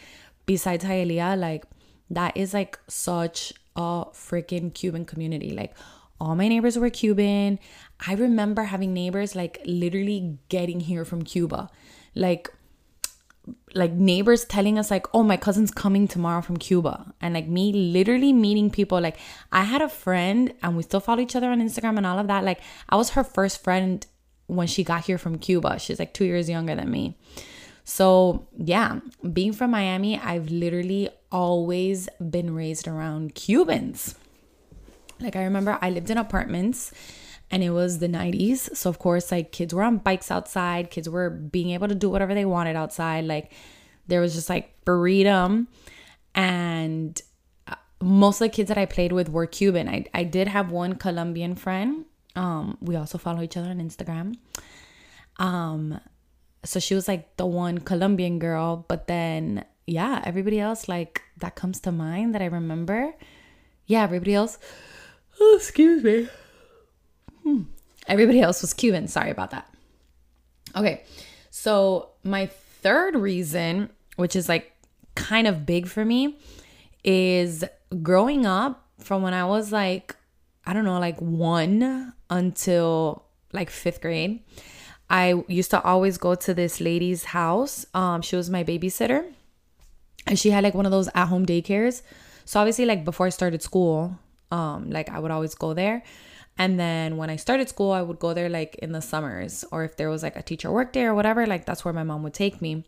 besides 0.44 0.84
Hialeah, 0.84 1.38
like 1.38 1.66
that 2.10 2.36
is 2.36 2.52
like 2.52 2.80
such 2.88 3.52
a 3.76 4.06
freaking 4.12 4.72
Cuban 4.72 5.04
community. 5.04 5.50
Like 5.50 5.74
all 6.20 6.36
my 6.36 6.48
neighbors 6.48 6.78
were 6.78 6.90
Cuban. 6.90 7.58
I 8.06 8.14
remember 8.14 8.64
having 8.64 8.92
neighbors 8.92 9.34
like 9.34 9.60
literally 9.64 10.38
getting 10.48 10.80
here 10.80 11.04
from 11.04 11.22
Cuba. 11.22 11.70
Like 12.14 12.48
like 13.74 13.92
neighbors 13.92 14.44
telling 14.44 14.78
us 14.78 14.90
like 14.90 15.06
oh 15.14 15.22
my 15.22 15.36
cousin's 15.36 15.70
coming 15.70 16.06
tomorrow 16.06 16.40
from 16.40 16.56
cuba 16.56 17.12
and 17.20 17.34
like 17.34 17.48
me 17.48 17.72
literally 17.72 18.32
meeting 18.32 18.70
people 18.70 19.00
like 19.00 19.18
i 19.50 19.64
had 19.64 19.82
a 19.82 19.88
friend 19.88 20.54
and 20.62 20.76
we 20.76 20.82
still 20.82 21.00
follow 21.00 21.20
each 21.20 21.34
other 21.34 21.50
on 21.50 21.60
instagram 21.60 21.96
and 21.96 22.06
all 22.06 22.18
of 22.18 22.28
that 22.28 22.44
like 22.44 22.60
i 22.88 22.96
was 22.96 23.10
her 23.10 23.24
first 23.24 23.62
friend 23.64 24.06
when 24.46 24.66
she 24.66 24.84
got 24.84 25.04
here 25.04 25.18
from 25.18 25.38
cuba 25.38 25.78
she's 25.78 25.98
like 25.98 26.14
two 26.14 26.24
years 26.24 26.48
younger 26.48 26.76
than 26.76 26.90
me 26.90 27.16
so 27.82 28.46
yeah 28.56 29.00
being 29.32 29.52
from 29.52 29.72
miami 29.72 30.18
i've 30.18 30.48
literally 30.50 31.08
always 31.32 32.08
been 32.20 32.54
raised 32.54 32.86
around 32.86 33.34
cubans. 33.34 34.14
Like 35.20 35.36
i 35.36 35.44
remember 35.44 35.78
i 35.80 35.88
lived 35.88 36.10
in 36.10 36.18
apartments 36.18 36.92
and 37.50 37.62
it 37.62 37.70
was 37.70 37.98
the 37.98 38.08
90s 38.08 38.74
so 38.76 38.90
of 38.90 38.98
course 38.98 39.30
like 39.30 39.52
kids 39.52 39.74
were 39.74 39.82
on 39.82 39.98
bikes 39.98 40.30
outside. 40.30 40.90
Kids 40.90 41.08
were 41.08 41.30
being 41.30 41.70
able 41.70 41.88
to 41.88 41.94
do 41.94 42.10
whatever 42.10 42.34
they 42.34 42.44
wanted 42.44 42.76
outside. 42.76 43.24
Like 43.24 43.52
there 44.06 44.20
was 44.20 44.34
just 44.34 44.48
like 44.48 44.74
freedom. 44.84 45.68
And 46.34 47.20
uh, 47.68 47.74
most 48.00 48.40
of 48.40 48.46
the 48.46 48.54
kids 48.54 48.68
that 48.68 48.78
i 48.78 48.86
played 48.86 49.12
with 49.12 49.28
were 49.28 49.46
cuban. 49.46 49.88
I, 49.88 50.06
I 50.14 50.24
did 50.24 50.48
have 50.48 50.70
one 50.70 50.94
colombian 50.96 51.54
friend. 51.54 52.04
Um 52.34 52.78
we 52.80 52.96
also 52.96 53.18
follow 53.18 53.42
each 53.42 53.56
other 53.56 53.68
on 53.68 53.78
instagram. 53.78 54.36
Um 55.36 56.00
so 56.64 56.80
she 56.80 56.94
was 56.94 57.06
like 57.06 57.36
the 57.36 57.46
one 57.46 57.78
colombian 57.78 58.38
girl. 58.38 58.84
But 58.88 59.06
then 59.06 59.64
yeah 59.86 60.22
everybody 60.24 60.60
else 60.60 60.88
like 60.88 61.22
that 61.38 61.54
comes 61.54 61.80
to 61.80 61.92
mind 61.92 62.34
that 62.34 62.42
i 62.42 62.46
remember 62.46 63.14
yeah 63.86 64.02
everybody 64.02 64.34
else 64.34 64.58
oh, 65.40 65.56
excuse 65.56 66.02
me 66.02 66.28
Hmm. 67.42 67.62
Everybody 68.06 68.40
else 68.40 68.62
was 68.62 68.72
Cuban. 68.72 69.08
Sorry 69.08 69.30
about 69.30 69.50
that. 69.50 69.68
Okay. 70.74 71.02
So, 71.50 72.10
my 72.24 72.46
third 72.46 73.14
reason, 73.14 73.90
which 74.16 74.36
is 74.36 74.48
like 74.48 74.72
kind 75.14 75.46
of 75.46 75.66
big 75.66 75.86
for 75.86 76.04
me, 76.04 76.38
is 77.04 77.64
growing 78.02 78.46
up 78.46 78.88
from 78.98 79.22
when 79.22 79.34
I 79.34 79.44
was 79.44 79.72
like, 79.72 80.16
I 80.64 80.72
don't 80.72 80.84
know, 80.84 80.98
like 80.98 81.18
one 81.18 82.14
until 82.30 83.24
like 83.52 83.70
fifth 83.70 84.00
grade. 84.00 84.40
I 85.10 85.42
used 85.46 85.70
to 85.72 85.82
always 85.82 86.16
go 86.16 86.34
to 86.34 86.54
this 86.54 86.80
lady's 86.80 87.24
house. 87.24 87.84
Um, 87.92 88.22
she 88.22 88.34
was 88.34 88.48
my 88.48 88.64
babysitter, 88.64 89.30
and 90.26 90.38
she 90.38 90.50
had 90.50 90.64
like 90.64 90.74
one 90.74 90.86
of 90.86 90.92
those 90.92 91.08
at 91.14 91.26
home 91.26 91.46
daycares. 91.46 92.02
So 92.44 92.60
obviously, 92.60 92.86
like 92.86 93.04
before 93.04 93.26
I 93.26 93.30
started 93.30 93.62
school, 93.62 94.18
um, 94.50 94.90
like 94.90 95.08
I 95.10 95.18
would 95.18 95.30
always 95.30 95.54
go 95.54 95.74
there. 95.74 96.02
And 96.58 96.78
then 96.78 97.16
when 97.16 97.30
I 97.30 97.36
started 97.36 97.68
school, 97.68 97.92
I 97.92 98.02
would 98.02 98.18
go 98.18 98.34
there 98.34 98.48
like 98.48 98.74
in 98.76 98.92
the 98.92 99.00
summers, 99.00 99.64
or 99.72 99.84
if 99.84 99.96
there 99.96 100.10
was 100.10 100.22
like 100.22 100.36
a 100.36 100.42
teacher 100.42 100.70
work 100.70 100.92
day 100.92 101.04
or 101.04 101.14
whatever, 101.14 101.46
like 101.46 101.64
that's 101.64 101.84
where 101.84 101.94
my 101.94 102.02
mom 102.02 102.22
would 102.24 102.34
take 102.34 102.60
me. 102.60 102.84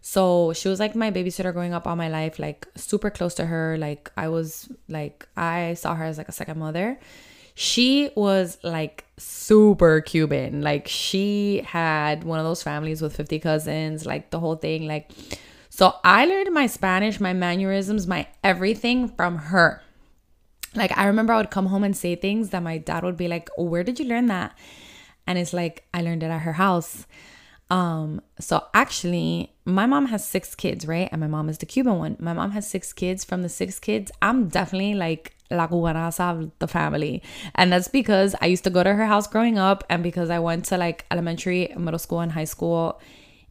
So 0.00 0.52
she 0.52 0.68
was 0.68 0.80
like 0.80 0.94
my 0.94 1.10
babysitter 1.10 1.52
growing 1.52 1.74
up 1.74 1.86
all 1.86 1.96
my 1.96 2.08
life, 2.08 2.38
like 2.38 2.66
super 2.76 3.10
close 3.10 3.34
to 3.34 3.46
her. 3.46 3.76
Like 3.78 4.10
I 4.16 4.28
was 4.28 4.68
like, 4.88 5.28
I 5.36 5.74
saw 5.74 5.94
her 5.94 6.04
as 6.04 6.18
like 6.18 6.28
a 6.28 6.32
second 6.32 6.58
mother. 6.58 6.98
She 7.54 8.10
was 8.14 8.58
like 8.62 9.04
super 9.16 10.00
Cuban. 10.00 10.62
Like 10.62 10.86
she 10.86 11.62
had 11.66 12.24
one 12.24 12.38
of 12.38 12.44
those 12.44 12.62
families 12.62 13.02
with 13.02 13.16
50 13.16 13.40
cousins, 13.40 14.06
like 14.06 14.30
the 14.30 14.38
whole 14.38 14.54
thing. 14.56 14.86
Like, 14.86 15.10
so 15.78 15.94
I 16.02 16.26
learned 16.26 16.52
my 16.52 16.66
Spanish, 16.66 17.20
my 17.20 17.32
mannerisms, 17.32 18.06
my 18.06 18.26
everything 18.42 19.08
from 19.08 19.36
her 19.52 19.82
like 20.74 20.96
I 20.96 21.06
remember 21.06 21.32
I 21.32 21.38
would 21.38 21.50
come 21.50 21.66
home 21.66 21.84
and 21.84 21.96
say 21.96 22.14
things 22.14 22.50
that 22.50 22.62
my 22.62 22.78
dad 22.78 23.02
would 23.04 23.16
be 23.16 23.28
like, 23.28 23.48
oh, 23.58 23.64
"Where 23.64 23.84
did 23.84 23.98
you 23.98 24.06
learn 24.06 24.26
that?" 24.26 24.56
And 25.26 25.38
it's 25.38 25.52
like 25.52 25.84
I 25.92 26.02
learned 26.02 26.22
it 26.22 26.30
at 26.30 26.42
her 26.42 26.54
house. 26.54 27.06
Um, 27.70 28.22
so 28.40 28.64
actually, 28.72 29.52
my 29.64 29.86
mom 29.86 30.06
has 30.06 30.26
six 30.26 30.54
kids, 30.54 30.86
right? 30.86 31.08
And 31.12 31.20
my 31.20 31.26
mom 31.26 31.48
is 31.48 31.58
the 31.58 31.66
Cuban 31.66 31.98
one. 31.98 32.16
My 32.18 32.32
mom 32.32 32.52
has 32.52 32.66
six 32.66 32.92
kids. 32.92 33.24
From 33.24 33.42
the 33.42 33.48
six 33.48 33.78
kids, 33.78 34.10
I'm 34.22 34.48
definitely 34.48 34.94
like 34.94 35.34
la 35.50 35.66
cubanaza 35.66 36.30
of 36.30 36.50
the 36.60 36.68
family. 36.68 37.22
And 37.54 37.72
that's 37.72 37.88
because 37.88 38.34
I 38.40 38.46
used 38.46 38.64
to 38.64 38.70
go 38.70 38.82
to 38.82 38.94
her 38.94 39.06
house 39.06 39.26
growing 39.26 39.58
up 39.58 39.84
and 39.90 40.02
because 40.02 40.30
I 40.30 40.38
went 40.38 40.64
to 40.66 40.78
like 40.78 41.04
elementary, 41.10 41.72
middle 41.76 41.98
school, 41.98 42.20
and 42.20 42.32
high 42.32 42.44
school 42.44 43.00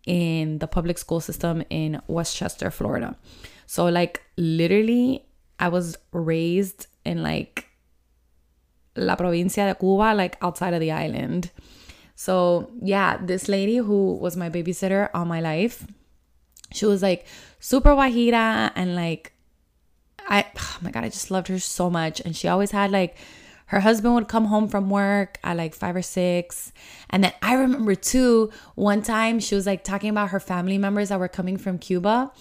in 0.07 0.57
the 0.59 0.67
public 0.67 0.97
school 0.97 1.19
system 1.19 1.63
in 1.69 2.01
Westchester, 2.07 2.71
Florida. 2.71 3.15
So 3.67 3.85
like 3.85 4.23
literally 4.37 5.25
I 5.59 5.67
was 5.67 5.97
raised 6.11 6.87
in 7.05 7.21
like 7.21 7.65
La 8.95 9.15
Provincia 9.15 9.65
de 9.65 9.75
Cuba, 9.75 10.15
like 10.15 10.37
outside 10.41 10.73
of 10.73 10.79
the 10.79 10.91
island. 10.91 11.51
So, 12.15 12.71
yeah, 12.81 13.17
this 13.17 13.47
lady 13.47 13.77
who 13.77 14.15
was 14.15 14.35
my 14.35 14.49
babysitter 14.49 15.09
all 15.13 15.25
my 15.25 15.39
life, 15.39 15.85
she 16.71 16.85
was 16.85 17.03
like 17.03 17.25
super 17.59 17.91
Guajira 17.91 18.71
and 18.75 18.95
like, 18.95 19.33
I, 20.27 20.45
oh 20.57 20.77
my 20.81 20.89
God, 20.89 21.03
I 21.03 21.09
just 21.09 21.29
loved 21.29 21.47
her 21.49 21.59
so 21.59 21.89
much. 21.89 22.19
And 22.21 22.35
she 22.35 22.47
always 22.47 22.71
had 22.71 22.91
like, 22.91 23.17
her 23.67 23.81
husband 23.81 24.15
would 24.15 24.27
come 24.27 24.45
home 24.45 24.67
from 24.67 24.89
work 24.89 25.39
at 25.43 25.57
like 25.57 25.75
five 25.75 25.95
or 25.95 26.01
six. 26.01 26.71
And 27.09 27.23
then 27.23 27.33
I 27.41 27.53
remember 27.53 27.95
too, 27.95 28.51
one 28.75 29.01
time 29.01 29.39
she 29.39 29.55
was 29.55 29.65
like 29.65 29.83
talking 29.83 30.09
about 30.09 30.29
her 30.29 30.39
family 30.39 30.77
members 30.77 31.09
that 31.09 31.19
were 31.19 31.27
coming 31.27 31.57
from 31.57 31.77
Cuba. 31.77 32.31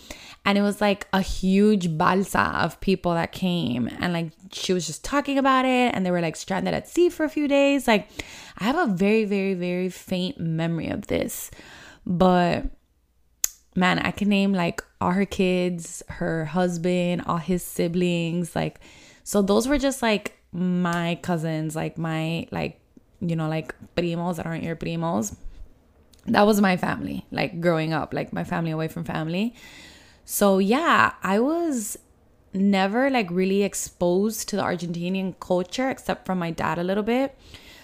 And 0.44 0.56
it 0.56 0.62
was 0.62 0.80
like 0.80 1.08
a 1.12 1.20
huge 1.20 1.98
balsa 1.98 2.52
of 2.54 2.80
people 2.80 3.12
that 3.14 3.32
came. 3.32 3.88
And 3.98 4.12
like 4.12 4.30
she 4.52 4.72
was 4.72 4.86
just 4.86 5.04
talking 5.04 5.36
about 5.36 5.64
it. 5.64 5.94
And 5.94 6.06
they 6.06 6.12
were 6.12 6.20
like 6.20 6.36
stranded 6.36 6.74
at 6.74 6.88
sea 6.88 7.08
for 7.08 7.24
a 7.24 7.28
few 7.28 7.48
days. 7.48 7.88
Like 7.88 8.08
I 8.58 8.64
have 8.64 8.76
a 8.76 8.92
very, 8.92 9.24
very, 9.24 9.54
very 9.54 9.88
faint 9.88 10.38
memory 10.38 10.88
of 10.88 11.08
this. 11.08 11.50
But 12.06 12.66
man, 13.74 13.98
I 13.98 14.12
can 14.12 14.28
name 14.28 14.52
like 14.52 14.80
all 15.00 15.10
her 15.10 15.26
kids, 15.26 16.04
her 16.08 16.44
husband, 16.44 17.22
all 17.26 17.38
his 17.38 17.64
siblings. 17.64 18.54
Like, 18.54 18.78
so 19.24 19.42
those 19.42 19.66
were 19.66 19.78
just 19.78 20.02
like 20.02 20.35
my 20.56 21.18
cousins, 21.22 21.76
like 21.76 21.98
my 21.98 22.48
like 22.50 22.80
you 23.20 23.36
know 23.36 23.48
like 23.48 23.74
primos 23.96 24.36
that 24.36 24.46
aren't 24.46 24.64
your 24.64 24.76
primos. 24.76 25.36
That 26.26 26.46
was 26.46 26.60
my 26.60 26.76
family, 26.76 27.24
like 27.30 27.60
growing 27.60 27.92
up, 27.92 28.12
like 28.12 28.32
my 28.32 28.42
family 28.42 28.72
away 28.72 28.88
from 28.88 29.04
family. 29.04 29.54
So 30.24 30.58
yeah, 30.58 31.12
I 31.22 31.38
was 31.38 31.98
never 32.52 33.10
like 33.10 33.30
really 33.30 33.62
exposed 33.62 34.48
to 34.48 34.56
the 34.56 34.62
Argentinian 34.62 35.38
culture 35.38 35.90
except 35.90 36.26
from 36.26 36.38
my 36.38 36.50
dad 36.50 36.78
a 36.78 36.84
little 36.84 37.04
bit. 37.04 37.36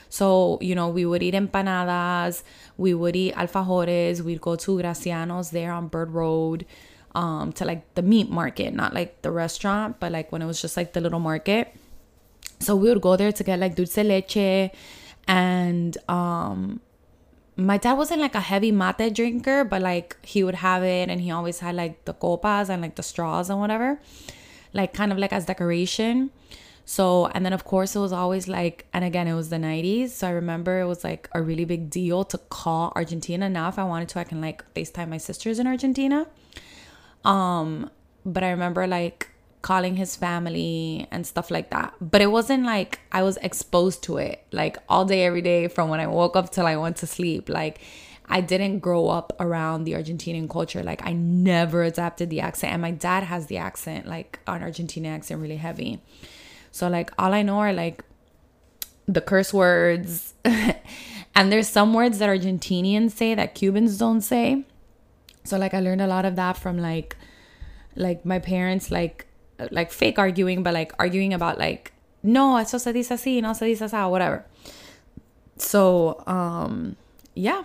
So, 0.08 0.58
you 0.60 0.74
know, 0.74 0.88
we 0.88 1.06
would 1.06 1.22
eat 1.22 1.34
empanadas, 1.34 2.42
we 2.76 2.92
would 2.92 3.16
eat 3.16 3.34
alfajores, 3.34 4.20
we'd 4.20 4.40
go 4.40 4.56
to 4.56 4.76
Graziano's 4.76 5.50
there 5.50 5.72
on 5.72 5.88
Bird 5.88 6.10
Road 6.10 6.66
um, 7.14 7.52
to 7.54 7.64
like 7.64 7.94
the 7.94 8.02
meat 8.02 8.28
market, 8.28 8.74
not 8.74 8.92
like 8.92 9.22
the 9.22 9.30
restaurant, 9.30 10.00
but 10.00 10.12
like 10.12 10.30
when 10.30 10.42
it 10.42 10.46
was 10.46 10.60
just 10.60 10.76
like 10.76 10.92
the 10.92 11.00
little 11.00 11.20
market. 11.20 11.74
So 12.62 12.76
we 12.76 12.88
would 12.88 13.00
go 13.00 13.16
there 13.16 13.32
to 13.32 13.44
get 13.44 13.58
like 13.58 13.74
dulce 13.74 13.96
leche 13.96 14.70
and 15.28 15.96
um 16.08 16.80
my 17.56 17.76
dad 17.76 17.94
wasn't 17.94 18.20
like 18.20 18.34
a 18.34 18.40
heavy 18.40 18.72
mate 18.72 19.14
drinker, 19.14 19.64
but 19.64 19.82
like 19.82 20.16
he 20.24 20.42
would 20.42 20.54
have 20.54 20.82
it 20.82 21.10
and 21.10 21.20
he 21.20 21.30
always 21.30 21.58
had 21.60 21.74
like 21.74 22.04
the 22.06 22.14
copas 22.14 22.70
and 22.70 22.80
like 22.80 22.94
the 22.94 23.02
straws 23.02 23.50
and 23.50 23.60
whatever, 23.60 24.00
like 24.72 24.94
kind 24.94 25.12
of 25.12 25.18
like 25.18 25.32
as 25.32 25.44
decoration. 25.44 26.30
So, 26.84 27.26
and 27.26 27.44
then 27.44 27.52
of 27.52 27.64
course 27.64 27.94
it 27.94 28.00
was 28.00 28.12
always 28.12 28.48
like, 28.48 28.86
and 28.92 29.04
again, 29.04 29.28
it 29.28 29.34
was 29.34 29.50
the 29.50 29.56
90s. 29.56 30.10
So 30.10 30.26
I 30.26 30.30
remember 30.30 30.80
it 30.80 30.86
was 30.86 31.04
like 31.04 31.28
a 31.32 31.42
really 31.42 31.64
big 31.64 31.90
deal 31.90 32.24
to 32.24 32.38
call 32.38 32.92
Argentina. 32.96 33.48
Now, 33.48 33.68
if 33.68 33.78
I 33.78 33.84
wanted 33.84 34.08
to, 34.10 34.18
I 34.18 34.24
can 34.24 34.40
like 34.40 34.64
FaceTime 34.74 35.08
my 35.08 35.18
sisters 35.18 35.58
in 35.58 35.66
Argentina. 35.66 36.26
Um, 37.24 37.90
but 38.24 38.42
I 38.42 38.50
remember 38.50 38.86
like 38.86 39.28
calling 39.62 39.96
his 39.96 40.16
family 40.16 41.06
and 41.10 41.26
stuff 41.26 41.50
like 41.50 41.70
that. 41.70 41.94
But 42.00 42.20
it 42.20 42.30
wasn't 42.30 42.64
like 42.64 42.98
I 43.12 43.22
was 43.22 43.36
exposed 43.38 44.02
to 44.04 44.18
it 44.18 44.44
like 44.52 44.76
all 44.88 45.04
day, 45.04 45.24
every 45.24 45.42
day 45.42 45.68
from 45.68 45.88
when 45.88 46.00
I 46.00 46.08
woke 46.08 46.36
up 46.36 46.50
till 46.50 46.66
I 46.66 46.76
went 46.76 46.96
to 46.98 47.06
sleep. 47.06 47.48
Like, 47.48 47.80
I 48.26 48.40
didn't 48.40 48.80
grow 48.80 49.08
up 49.08 49.32
around 49.40 49.84
the 49.84 49.92
Argentinian 49.92 50.48
culture. 50.48 50.82
Like, 50.82 51.04
I 51.06 51.12
never 51.12 51.82
adapted 51.82 52.30
the 52.30 52.40
accent. 52.40 52.72
And 52.72 52.82
my 52.82 52.90
dad 52.90 53.24
has 53.24 53.46
the 53.46 53.58
accent, 53.58 54.06
like 54.06 54.40
an 54.46 54.62
Argentinian 54.62 55.14
accent, 55.14 55.40
really 55.40 55.56
heavy. 55.56 56.00
So, 56.70 56.88
like, 56.88 57.10
all 57.18 57.32
I 57.32 57.42
know 57.42 57.58
are 57.58 57.72
like 57.72 58.04
the 59.06 59.20
curse 59.20 59.52
words. 59.52 60.34
and 60.44 61.52
there's 61.52 61.68
some 61.68 61.94
words 61.94 62.18
that 62.18 62.28
Argentinians 62.28 63.12
say 63.12 63.34
that 63.34 63.54
Cubans 63.54 63.98
don't 63.98 64.22
say. 64.22 64.64
So, 65.44 65.58
like, 65.58 65.74
I 65.74 65.80
learned 65.80 66.00
a 66.00 66.06
lot 66.06 66.24
of 66.24 66.36
that 66.36 66.56
from 66.56 66.78
like, 66.78 67.16
like 67.94 68.24
my 68.24 68.38
parents, 68.38 68.90
like, 68.90 69.26
like 69.70 69.92
fake 69.92 70.18
arguing, 70.18 70.62
but 70.62 70.74
like 70.74 70.92
arguing 70.98 71.32
about 71.34 71.58
like, 71.58 71.92
no, 72.22 72.56
eso 72.56 72.78
se 72.78 72.92
dice 72.92 73.10
así, 73.10 73.42
no 73.42 73.52
se 73.52 73.66
dice 73.66 73.82
así, 73.82 74.10
whatever. 74.10 74.44
So, 75.56 76.22
um, 76.26 76.96
yeah. 77.34 77.64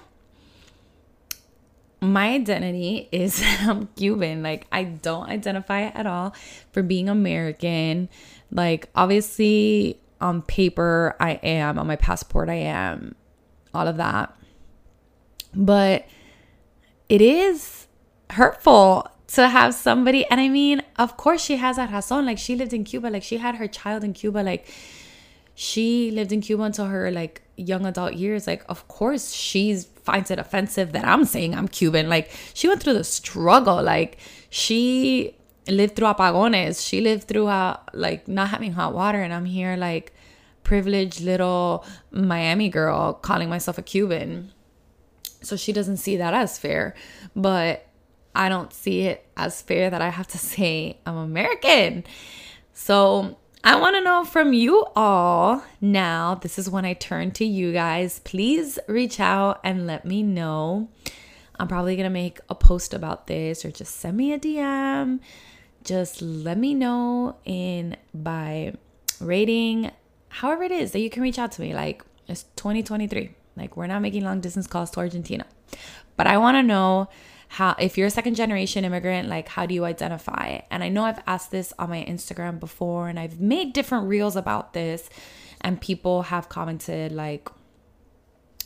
My 1.99 2.29
identity 2.29 3.09
is 3.11 3.43
I'm 3.61 3.87
Cuban. 3.95 4.43
Like, 4.43 4.67
I 4.71 4.83
don't 4.83 5.29
identify 5.29 5.81
at 5.83 6.05
all 6.05 6.33
for 6.71 6.83
being 6.83 7.09
American. 7.09 8.09
Like, 8.51 8.89
obviously, 8.95 9.99
on 10.21 10.41
paper, 10.43 11.15
I 11.19 11.31
am, 11.43 11.79
on 11.79 11.87
my 11.87 11.95
passport, 11.95 12.49
I 12.49 12.55
am, 12.55 13.15
all 13.73 13.87
of 13.87 13.97
that. 13.97 14.35
But 15.53 16.05
it 17.09 17.21
is 17.21 17.87
hurtful 18.29 19.07
to 19.27 19.49
have 19.49 19.73
somebody, 19.73 20.25
and 20.25 20.39
I 20.39 20.49
mean, 20.49 20.81
of 20.97 21.17
course, 21.17 21.41
she 21.41 21.57
has 21.57 21.75
that 21.75 21.89
razón. 21.89 22.25
Like, 22.25 22.37
she 22.37 22.55
lived 22.55 22.73
in 22.73 22.83
Cuba, 22.83 23.07
like, 23.07 23.23
she 23.23 23.37
had 23.37 23.55
her 23.55 23.67
child 23.67 24.03
in 24.03 24.13
Cuba, 24.13 24.39
like, 24.39 24.67
she 25.59 26.11
lived 26.11 26.31
in 26.31 26.41
Cuba 26.41 26.63
until 26.63 26.85
her 26.85 27.09
like 27.09 27.41
young 27.55 27.87
adult 27.87 28.13
years. 28.13 28.45
Like, 28.45 28.63
of 28.69 28.87
course, 28.87 29.31
she 29.31 29.75
finds 29.75 30.29
it 30.29 30.37
offensive 30.37 30.91
that 30.91 31.03
I'm 31.03 31.25
saying 31.25 31.55
I'm 31.55 31.67
Cuban. 31.67 32.09
Like, 32.09 32.29
she 32.53 32.67
went 32.67 32.83
through 32.83 32.93
the 32.93 33.03
struggle. 33.03 33.81
Like, 33.81 34.19
she 34.51 35.35
lived 35.67 35.95
through 35.95 36.09
apagones. 36.09 36.87
She 36.87 37.01
lived 37.01 37.23
through 37.23 37.47
uh, 37.47 37.77
like 37.93 38.27
not 38.27 38.49
having 38.49 38.73
hot 38.73 38.93
water, 38.93 39.19
and 39.19 39.33
I'm 39.33 39.45
here 39.45 39.75
like 39.75 40.13
privileged 40.63 41.21
little 41.21 41.83
Miami 42.11 42.69
girl 42.69 43.13
calling 43.13 43.49
myself 43.49 43.79
a 43.79 43.81
Cuban. 43.81 44.51
So 45.41 45.55
she 45.55 45.73
doesn't 45.73 45.97
see 45.97 46.17
that 46.17 46.35
as 46.35 46.59
fair, 46.59 46.93
but 47.35 47.86
I 48.37 48.49
don't 48.49 48.71
see 48.71 49.01
it 49.01 49.25
as 49.35 49.61
fair 49.61 49.89
that 49.89 50.01
I 50.01 50.09
have 50.09 50.27
to 50.27 50.37
say 50.53 50.97
I'm 51.05 51.17
American. 51.17 52.05
So 52.73 53.37
I 53.63 53.75
want 53.75 53.95
to 53.95 54.01
know 54.01 54.23
from 54.23 54.53
you 54.53 54.85
all 54.95 55.63
now. 55.81 56.35
This 56.35 56.57
is 56.57 56.69
when 56.69 56.85
I 56.85 56.93
turn 56.93 57.31
to 57.31 57.45
you 57.45 57.73
guys. 57.73 58.19
Please 58.19 58.79
reach 58.87 59.19
out 59.19 59.59
and 59.63 59.85
let 59.87 60.05
me 60.05 60.23
know. 60.23 60.87
I'm 61.59 61.67
probably 61.67 61.95
going 61.95 62.05
to 62.05 62.11
make 62.11 62.39
a 62.49 62.55
post 62.55 62.93
about 62.93 63.27
this 63.27 63.65
or 63.65 63.71
just 63.71 63.95
send 63.95 64.15
me 64.15 64.31
a 64.31 64.39
DM 64.39 65.19
just 65.87 66.21
let 66.21 66.57
me 66.57 66.73
know 66.73 67.37
in 67.45 67.95
by 68.13 68.73
rating 69.21 69.89
however 70.27 70.63
it 70.63 70.71
is 70.71 70.91
that 70.91 70.99
you 70.99 71.09
can 71.09 71.23
reach 71.23 71.39
out 71.39 71.49
to 71.49 71.61
me 71.61 71.73
like 71.73 72.03
it's 72.27 72.43
2023 72.57 73.31
like 73.55 73.77
we're 73.77 73.87
not 73.87 74.01
making 74.01 74.21
long 74.21 74.41
distance 74.41 74.67
calls 74.67 74.91
to 74.91 74.99
argentina 74.99 75.45
but 76.17 76.27
i 76.27 76.37
want 76.37 76.55
to 76.55 76.61
know 76.61 77.07
how 77.49 77.75
if 77.79 77.97
you're 77.97 78.07
a 78.07 78.11
second 78.11 78.35
generation 78.35 78.83
immigrant 78.83 79.27
like 79.29 79.47
how 79.47 79.65
do 79.65 79.73
you 79.73 79.85
identify 79.85 80.59
and 80.69 80.83
i 80.83 80.89
know 80.89 81.03
i've 81.03 81.21
asked 81.25 81.51
this 81.51 81.73
on 81.79 81.89
my 81.89 82.03
instagram 82.07 82.59
before 82.59 83.07
and 83.07 83.19
i've 83.19 83.39
made 83.39 83.73
different 83.73 84.07
reels 84.07 84.35
about 84.35 84.73
this 84.73 85.09
and 85.61 85.79
people 85.79 86.23
have 86.23 86.49
commented 86.49 87.11
like 87.11 87.49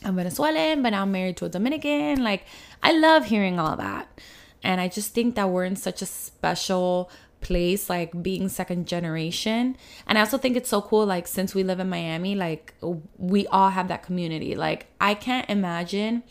i'm 0.03 0.15
venezuelan 0.15 0.81
but 0.81 0.89
now 0.89 1.03
i'm 1.03 1.11
married 1.11 1.37
to 1.37 1.45
a 1.45 1.49
dominican 1.49 2.23
like 2.23 2.45
i 2.81 2.91
love 2.91 3.25
hearing 3.25 3.59
all 3.59 3.75
that 3.75 4.19
and 4.63 4.79
I 4.79 4.87
just 4.87 5.13
think 5.13 5.35
that 5.35 5.49
we're 5.49 5.65
in 5.65 5.75
such 5.75 6.01
a 6.01 6.05
special 6.05 7.09
place, 7.41 7.89
like 7.89 8.21
being 8.21 8.49
second 8.49 8.87
generation. 8.87 9.75
And 10.07 10.17
I 10.17 10.21
also 10.21 10.37
think 10.37 10.55
it's 10.55 10.69
so 10.69 10.81
cool, 10.81 11.05
like, 11.05 11.27
since 11.27 11.55
we 11.55 11.63
live 11.63 11.79
in 11.79 11.89
Miami, 11.89 12.35
like, 12.35 12.75
we 13.17 13.47
all 13.47 13.69
have 13.69 13.87
that 13.87 14.03
community. 14.03 14.55
Like, 14.55 14.87
I 14.99 15.15
can't 15.15 15.49
imagine 15.49 16.23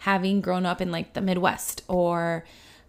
having 0.00 0.40
grown 0.40 0.66
up 0.66 0.80
in 0.80 0.90
like 0.90 1.14
the 1.14 1.20
Midwest 1.20 1.82
or, 1.88 2.44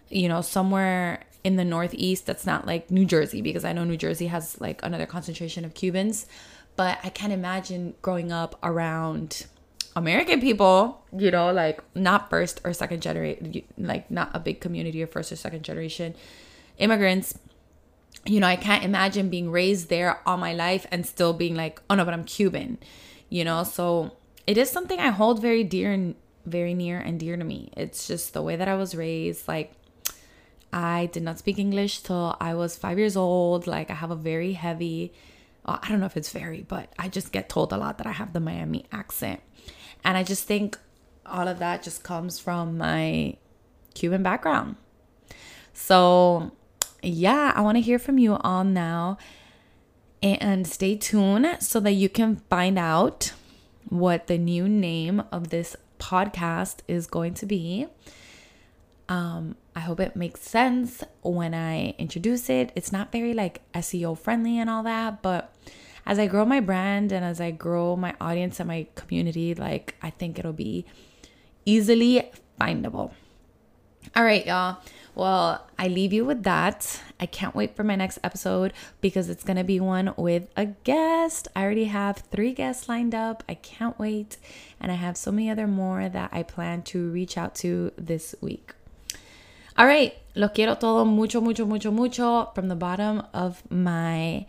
you 0.10 0.28
know, 0.28 0.42
somewhere 0.42 1.24
in 1.44 1.56
the 1.56 1.66
Northeast 1.66 2.26
that's 2.26 2.46
not 2.46 2.68
like 2.68 2.92
New 2.92 3.06
Jersey, 3.06 3.42
because 3.42 3.64
I 3.66 3.74
know 3.74 3.84
New 3.84 3.98
Jersey 3.98 4.28
has 4.28 4.60
like 4.60 4.84
another 4.84 5.06
concentration 5.06 5.64
of 5.64 5.74
Cubans. 5.74 6.26
But 6.78 7.00
I 7.04 7.10
can't 7.10 7.34
imagine 7.34 7.96
growing 8.02 8.32
up 8.32 8.58
around 8.64 9.46
American 9.94 10.40
people, 10.40 11.04
you 11.16 11.30
know, 11.30 11.52
like 11.52 11.82
not 11.94 12.30
first 12.30 12.62
or 12.64 12.72
second 12.74 13.02
generation, 13.02 13.64
like 13.78 14.10
not 14.10 14.32
a 14.34 14.40
big 14.40 14.62
community 14.62 15.02
of 15.02 15.12
first 15.12 15.34
or 15.34 15.36
second 15.36 15.64
generation 15.64 16.16
immigrants. 16.78 17.38
You 18.26 18.40
know, 18.40 18.48
I 18.48 18.56
can't 18.56 18.86
imagine 18.86 19.30
being 19.30 19.52
raised 19.52 19.90
there 19.90 20.22
all 20.26 20.38
my 20.38 20.54
life 20.54 20.88
and 20.92 21.06
still 21.06 21.34
being 21.34 21.56
like, 21.56 21.82
oh 21.90 21.96
no, 21.96 22.06
but 22.06 22.14
I'm 22.14 22.24
Cuban, 22.24 22.78
you 23.30 23.44
know? 23.44 23.64
So 23.64 24.16
it 24.48 24.58
is 24.58 24.70
something 24.70 25.00
I 25.00 25.10
hold 25.10 25.42
very 25.42 25.66
dear 25.66 25.92
and 25.92 26.16
very 26.46 26.74
near 26.74 27.00
and 27.00 27.20
dear 27.20 27.38
to 27.38 27.44
me. 27.44 27.72
It's 27.78 28.08
just 28.08 28.34
the 28.34 28.42
way 28.42 28.56
that 28.56 28.68
I 28.68 28.76
was 28.76 28.96
raised. 28.96 29.48
Like, 29.48 29.74
I 30.74 31.08
did 31.12 31.24
not 31.24 31.40
speak 31.40 31.60
English 31.60 32.02
till 32.02 32.36
I 32.40 32.54
was 32.54 32.78
five 32.78 32.98
years 32.98 33.18
old. 33.18 33.68
Like, 33.68 33.92
I 33.92 33.96
have 33.96 34.12
a 34.12 34.16
very 34.16 34.54
heavy, 34.54 35.14
well, 35.66 35.80
I 35.82 35.90
don't 35.90 36.00
know 36.00 36.06
if 36.06 36.18
it's 36.18 36.32
very, 36.32 36.62
but 36.62 36.92
I 36.98 37.10
just 37.10 37.32
get 37.32 37.50
told 37.50 37.74
a 37.74 37.78
lot 37.78 37.98
that 37.98 38.08
I 38.08 38.12
have 38.12 38.34
the 38.34 38.40
Miami 38.40 38.86
accent. 38.92 39.42
And 40.04 40.18
I 40.18 40.24
just 40.24 40.46
think 40.46 40.80
all 41.26 41.48
of 41.48 41.60
that 41.60 41.84
just 41.84 42.04
comes 42.04 42.40
from 42.40 42.78
my 42.78 43.38
Cuban 43.94 44.24
background. 44.24 44.78
So, 45.74 46.52
yeah, 47.02 47.54
I 47.56 47.62
want 47.62 47.78
to 47.78 47.82
hear 47.82 48.00
from 48.00 48.18
you 48.18 48.36
all 48.36 48.64
now. 48.64 49.18
And 50.24 50.68
stay 50.68 50.96
tuned 50.98 51.58
so 51.60 51.80
that 51.80 51.94
you 51.94 52.08
can 52.08 52.36
find 52.48 52.78
out 52.78 53.34
what 53.90 54.28
the 54.28 54.38
new 54.38 54.70
name 54.70 55.24
of 55.32 55.50
this 55.50 55.76
podcast 56.02 56.78
is 56.88 57.06
going 57.06 57.36
to 57.36 57.46
be. 57.46 57.88
Um, 59.08 59.56
I 59.76 59.82
hope 59.82 60.00
it 60.00 60.16
makes 60.16 60.42
sense 60.42 61.04
when 61.22 61.54
I 61.54 61.96
introduce 61.98 62.50
it. 62.50 62.72
It's 62.76 62.92
not 62.92 63.12
very 63.12 63.34
like 63.34 63.62
SEO 63.74 64.18
friendly 64.18 64.58
and 64.58 64.70
all 64.70 64.84
that, 64.84 65.22
but 65.22 65.54
as 66.06 66.18
I 66.18 66.28
grow 66.28 66.46
my 66.46 66.60
brand 66.60 67.12
and 67.12 67.24
as 67.24 67.40
I 67.40 67.52
grow 67.52 67.96
my 67.96 68.16
audience 68.20 68.60
and 68.60 68.68
my 68.68 68.88
community, 68.96 69.54
like 69.54 69.96
I 70.02 70.10
think 70.10 70.40
it'll 70.40 70.54
be 70.54 70.86
easily 71.66 72.30
findable. 72.60 73.12
All 74.16 74.24
right, 74.24 74.46
y'all. 74.46 74.78
Well, 75.16 75.68
I 75.78 75.88
leave 75.88 76.14
you 76.14 76.26
with 76.26 76.44
that. 76.44 77.02
I 77.20 77.26
can't 77.26 77.54
wait 77.54 77.76
for 77.76 77.84
my 77.84 77.96
next 77.96 78.20
episode 78.24 78.74
because 79.02 79.30
it's 79.30 79.44
going 79.44 79.58
to 79.58 79.64
be 79.64 79.80
one 79.80 80.14
with 80.18 80.50
a 80.56 80.66
guest. 80.66 81.48
I 81.56 81.64
already 81.64 81.86
have 81.86 82.18
three 82.32 82.54
guests 82.54 82.90
lined 82.90 83.14
up. 83.14 83.44
I 83.48 83.56
can't 83.56 83.98
wait. 84.00 84.38
And 84.80 84.92
I 84.92 84.96
have 84.96 85.18
so 85.18 85.32
many 85.32 85.50
other 85.50 85.68
more 85.68 86.10
that 86.10 86.30
I 86.34 86.44
plan 86.44 86.82
to 86.84 87.10
reach 87.12 87.38
out 87.38 87.56
to 87.56 87.92
this 87.98 88.36
week. 88.42 88.74
All 89.78 89.86
right. 89.86 90.14
Lo 90.36 90.48
quiero 90.50 90.76
todo 90.76 91.06
mucho, 91.06 91.42
mucho, 91.42 91.66
mucho, 91.66 91.92
mucho 91.92 92.52
from 92.56 92.70
the 92.70 92.76
bottom 92.76 93.24
of 93.34 93.62
my 93.70 94.46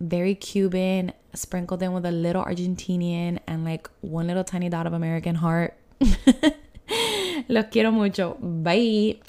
very 0.00 0.34
Cuban, 0.34 1.12
sprinkled 1.34 1.82
in 1.82 1.92
with 1.92 2.06
a 2.06 2.10
little 2.10 2.44
Argentinian 2.44 3.38
and 3.46 3.64
like 3.64 3.88
one 4.00 4.26
little 4.26 4.44
tiny 4.44 4.68
dot 4.68 4.86
of 4.86 4.92
American 4.92 5.36
heart. 5.36 5.74
Los 7.48 7.66
quiero 7.66 7.92
mucho. 7.92 8.36
Bye. 8.40 9.20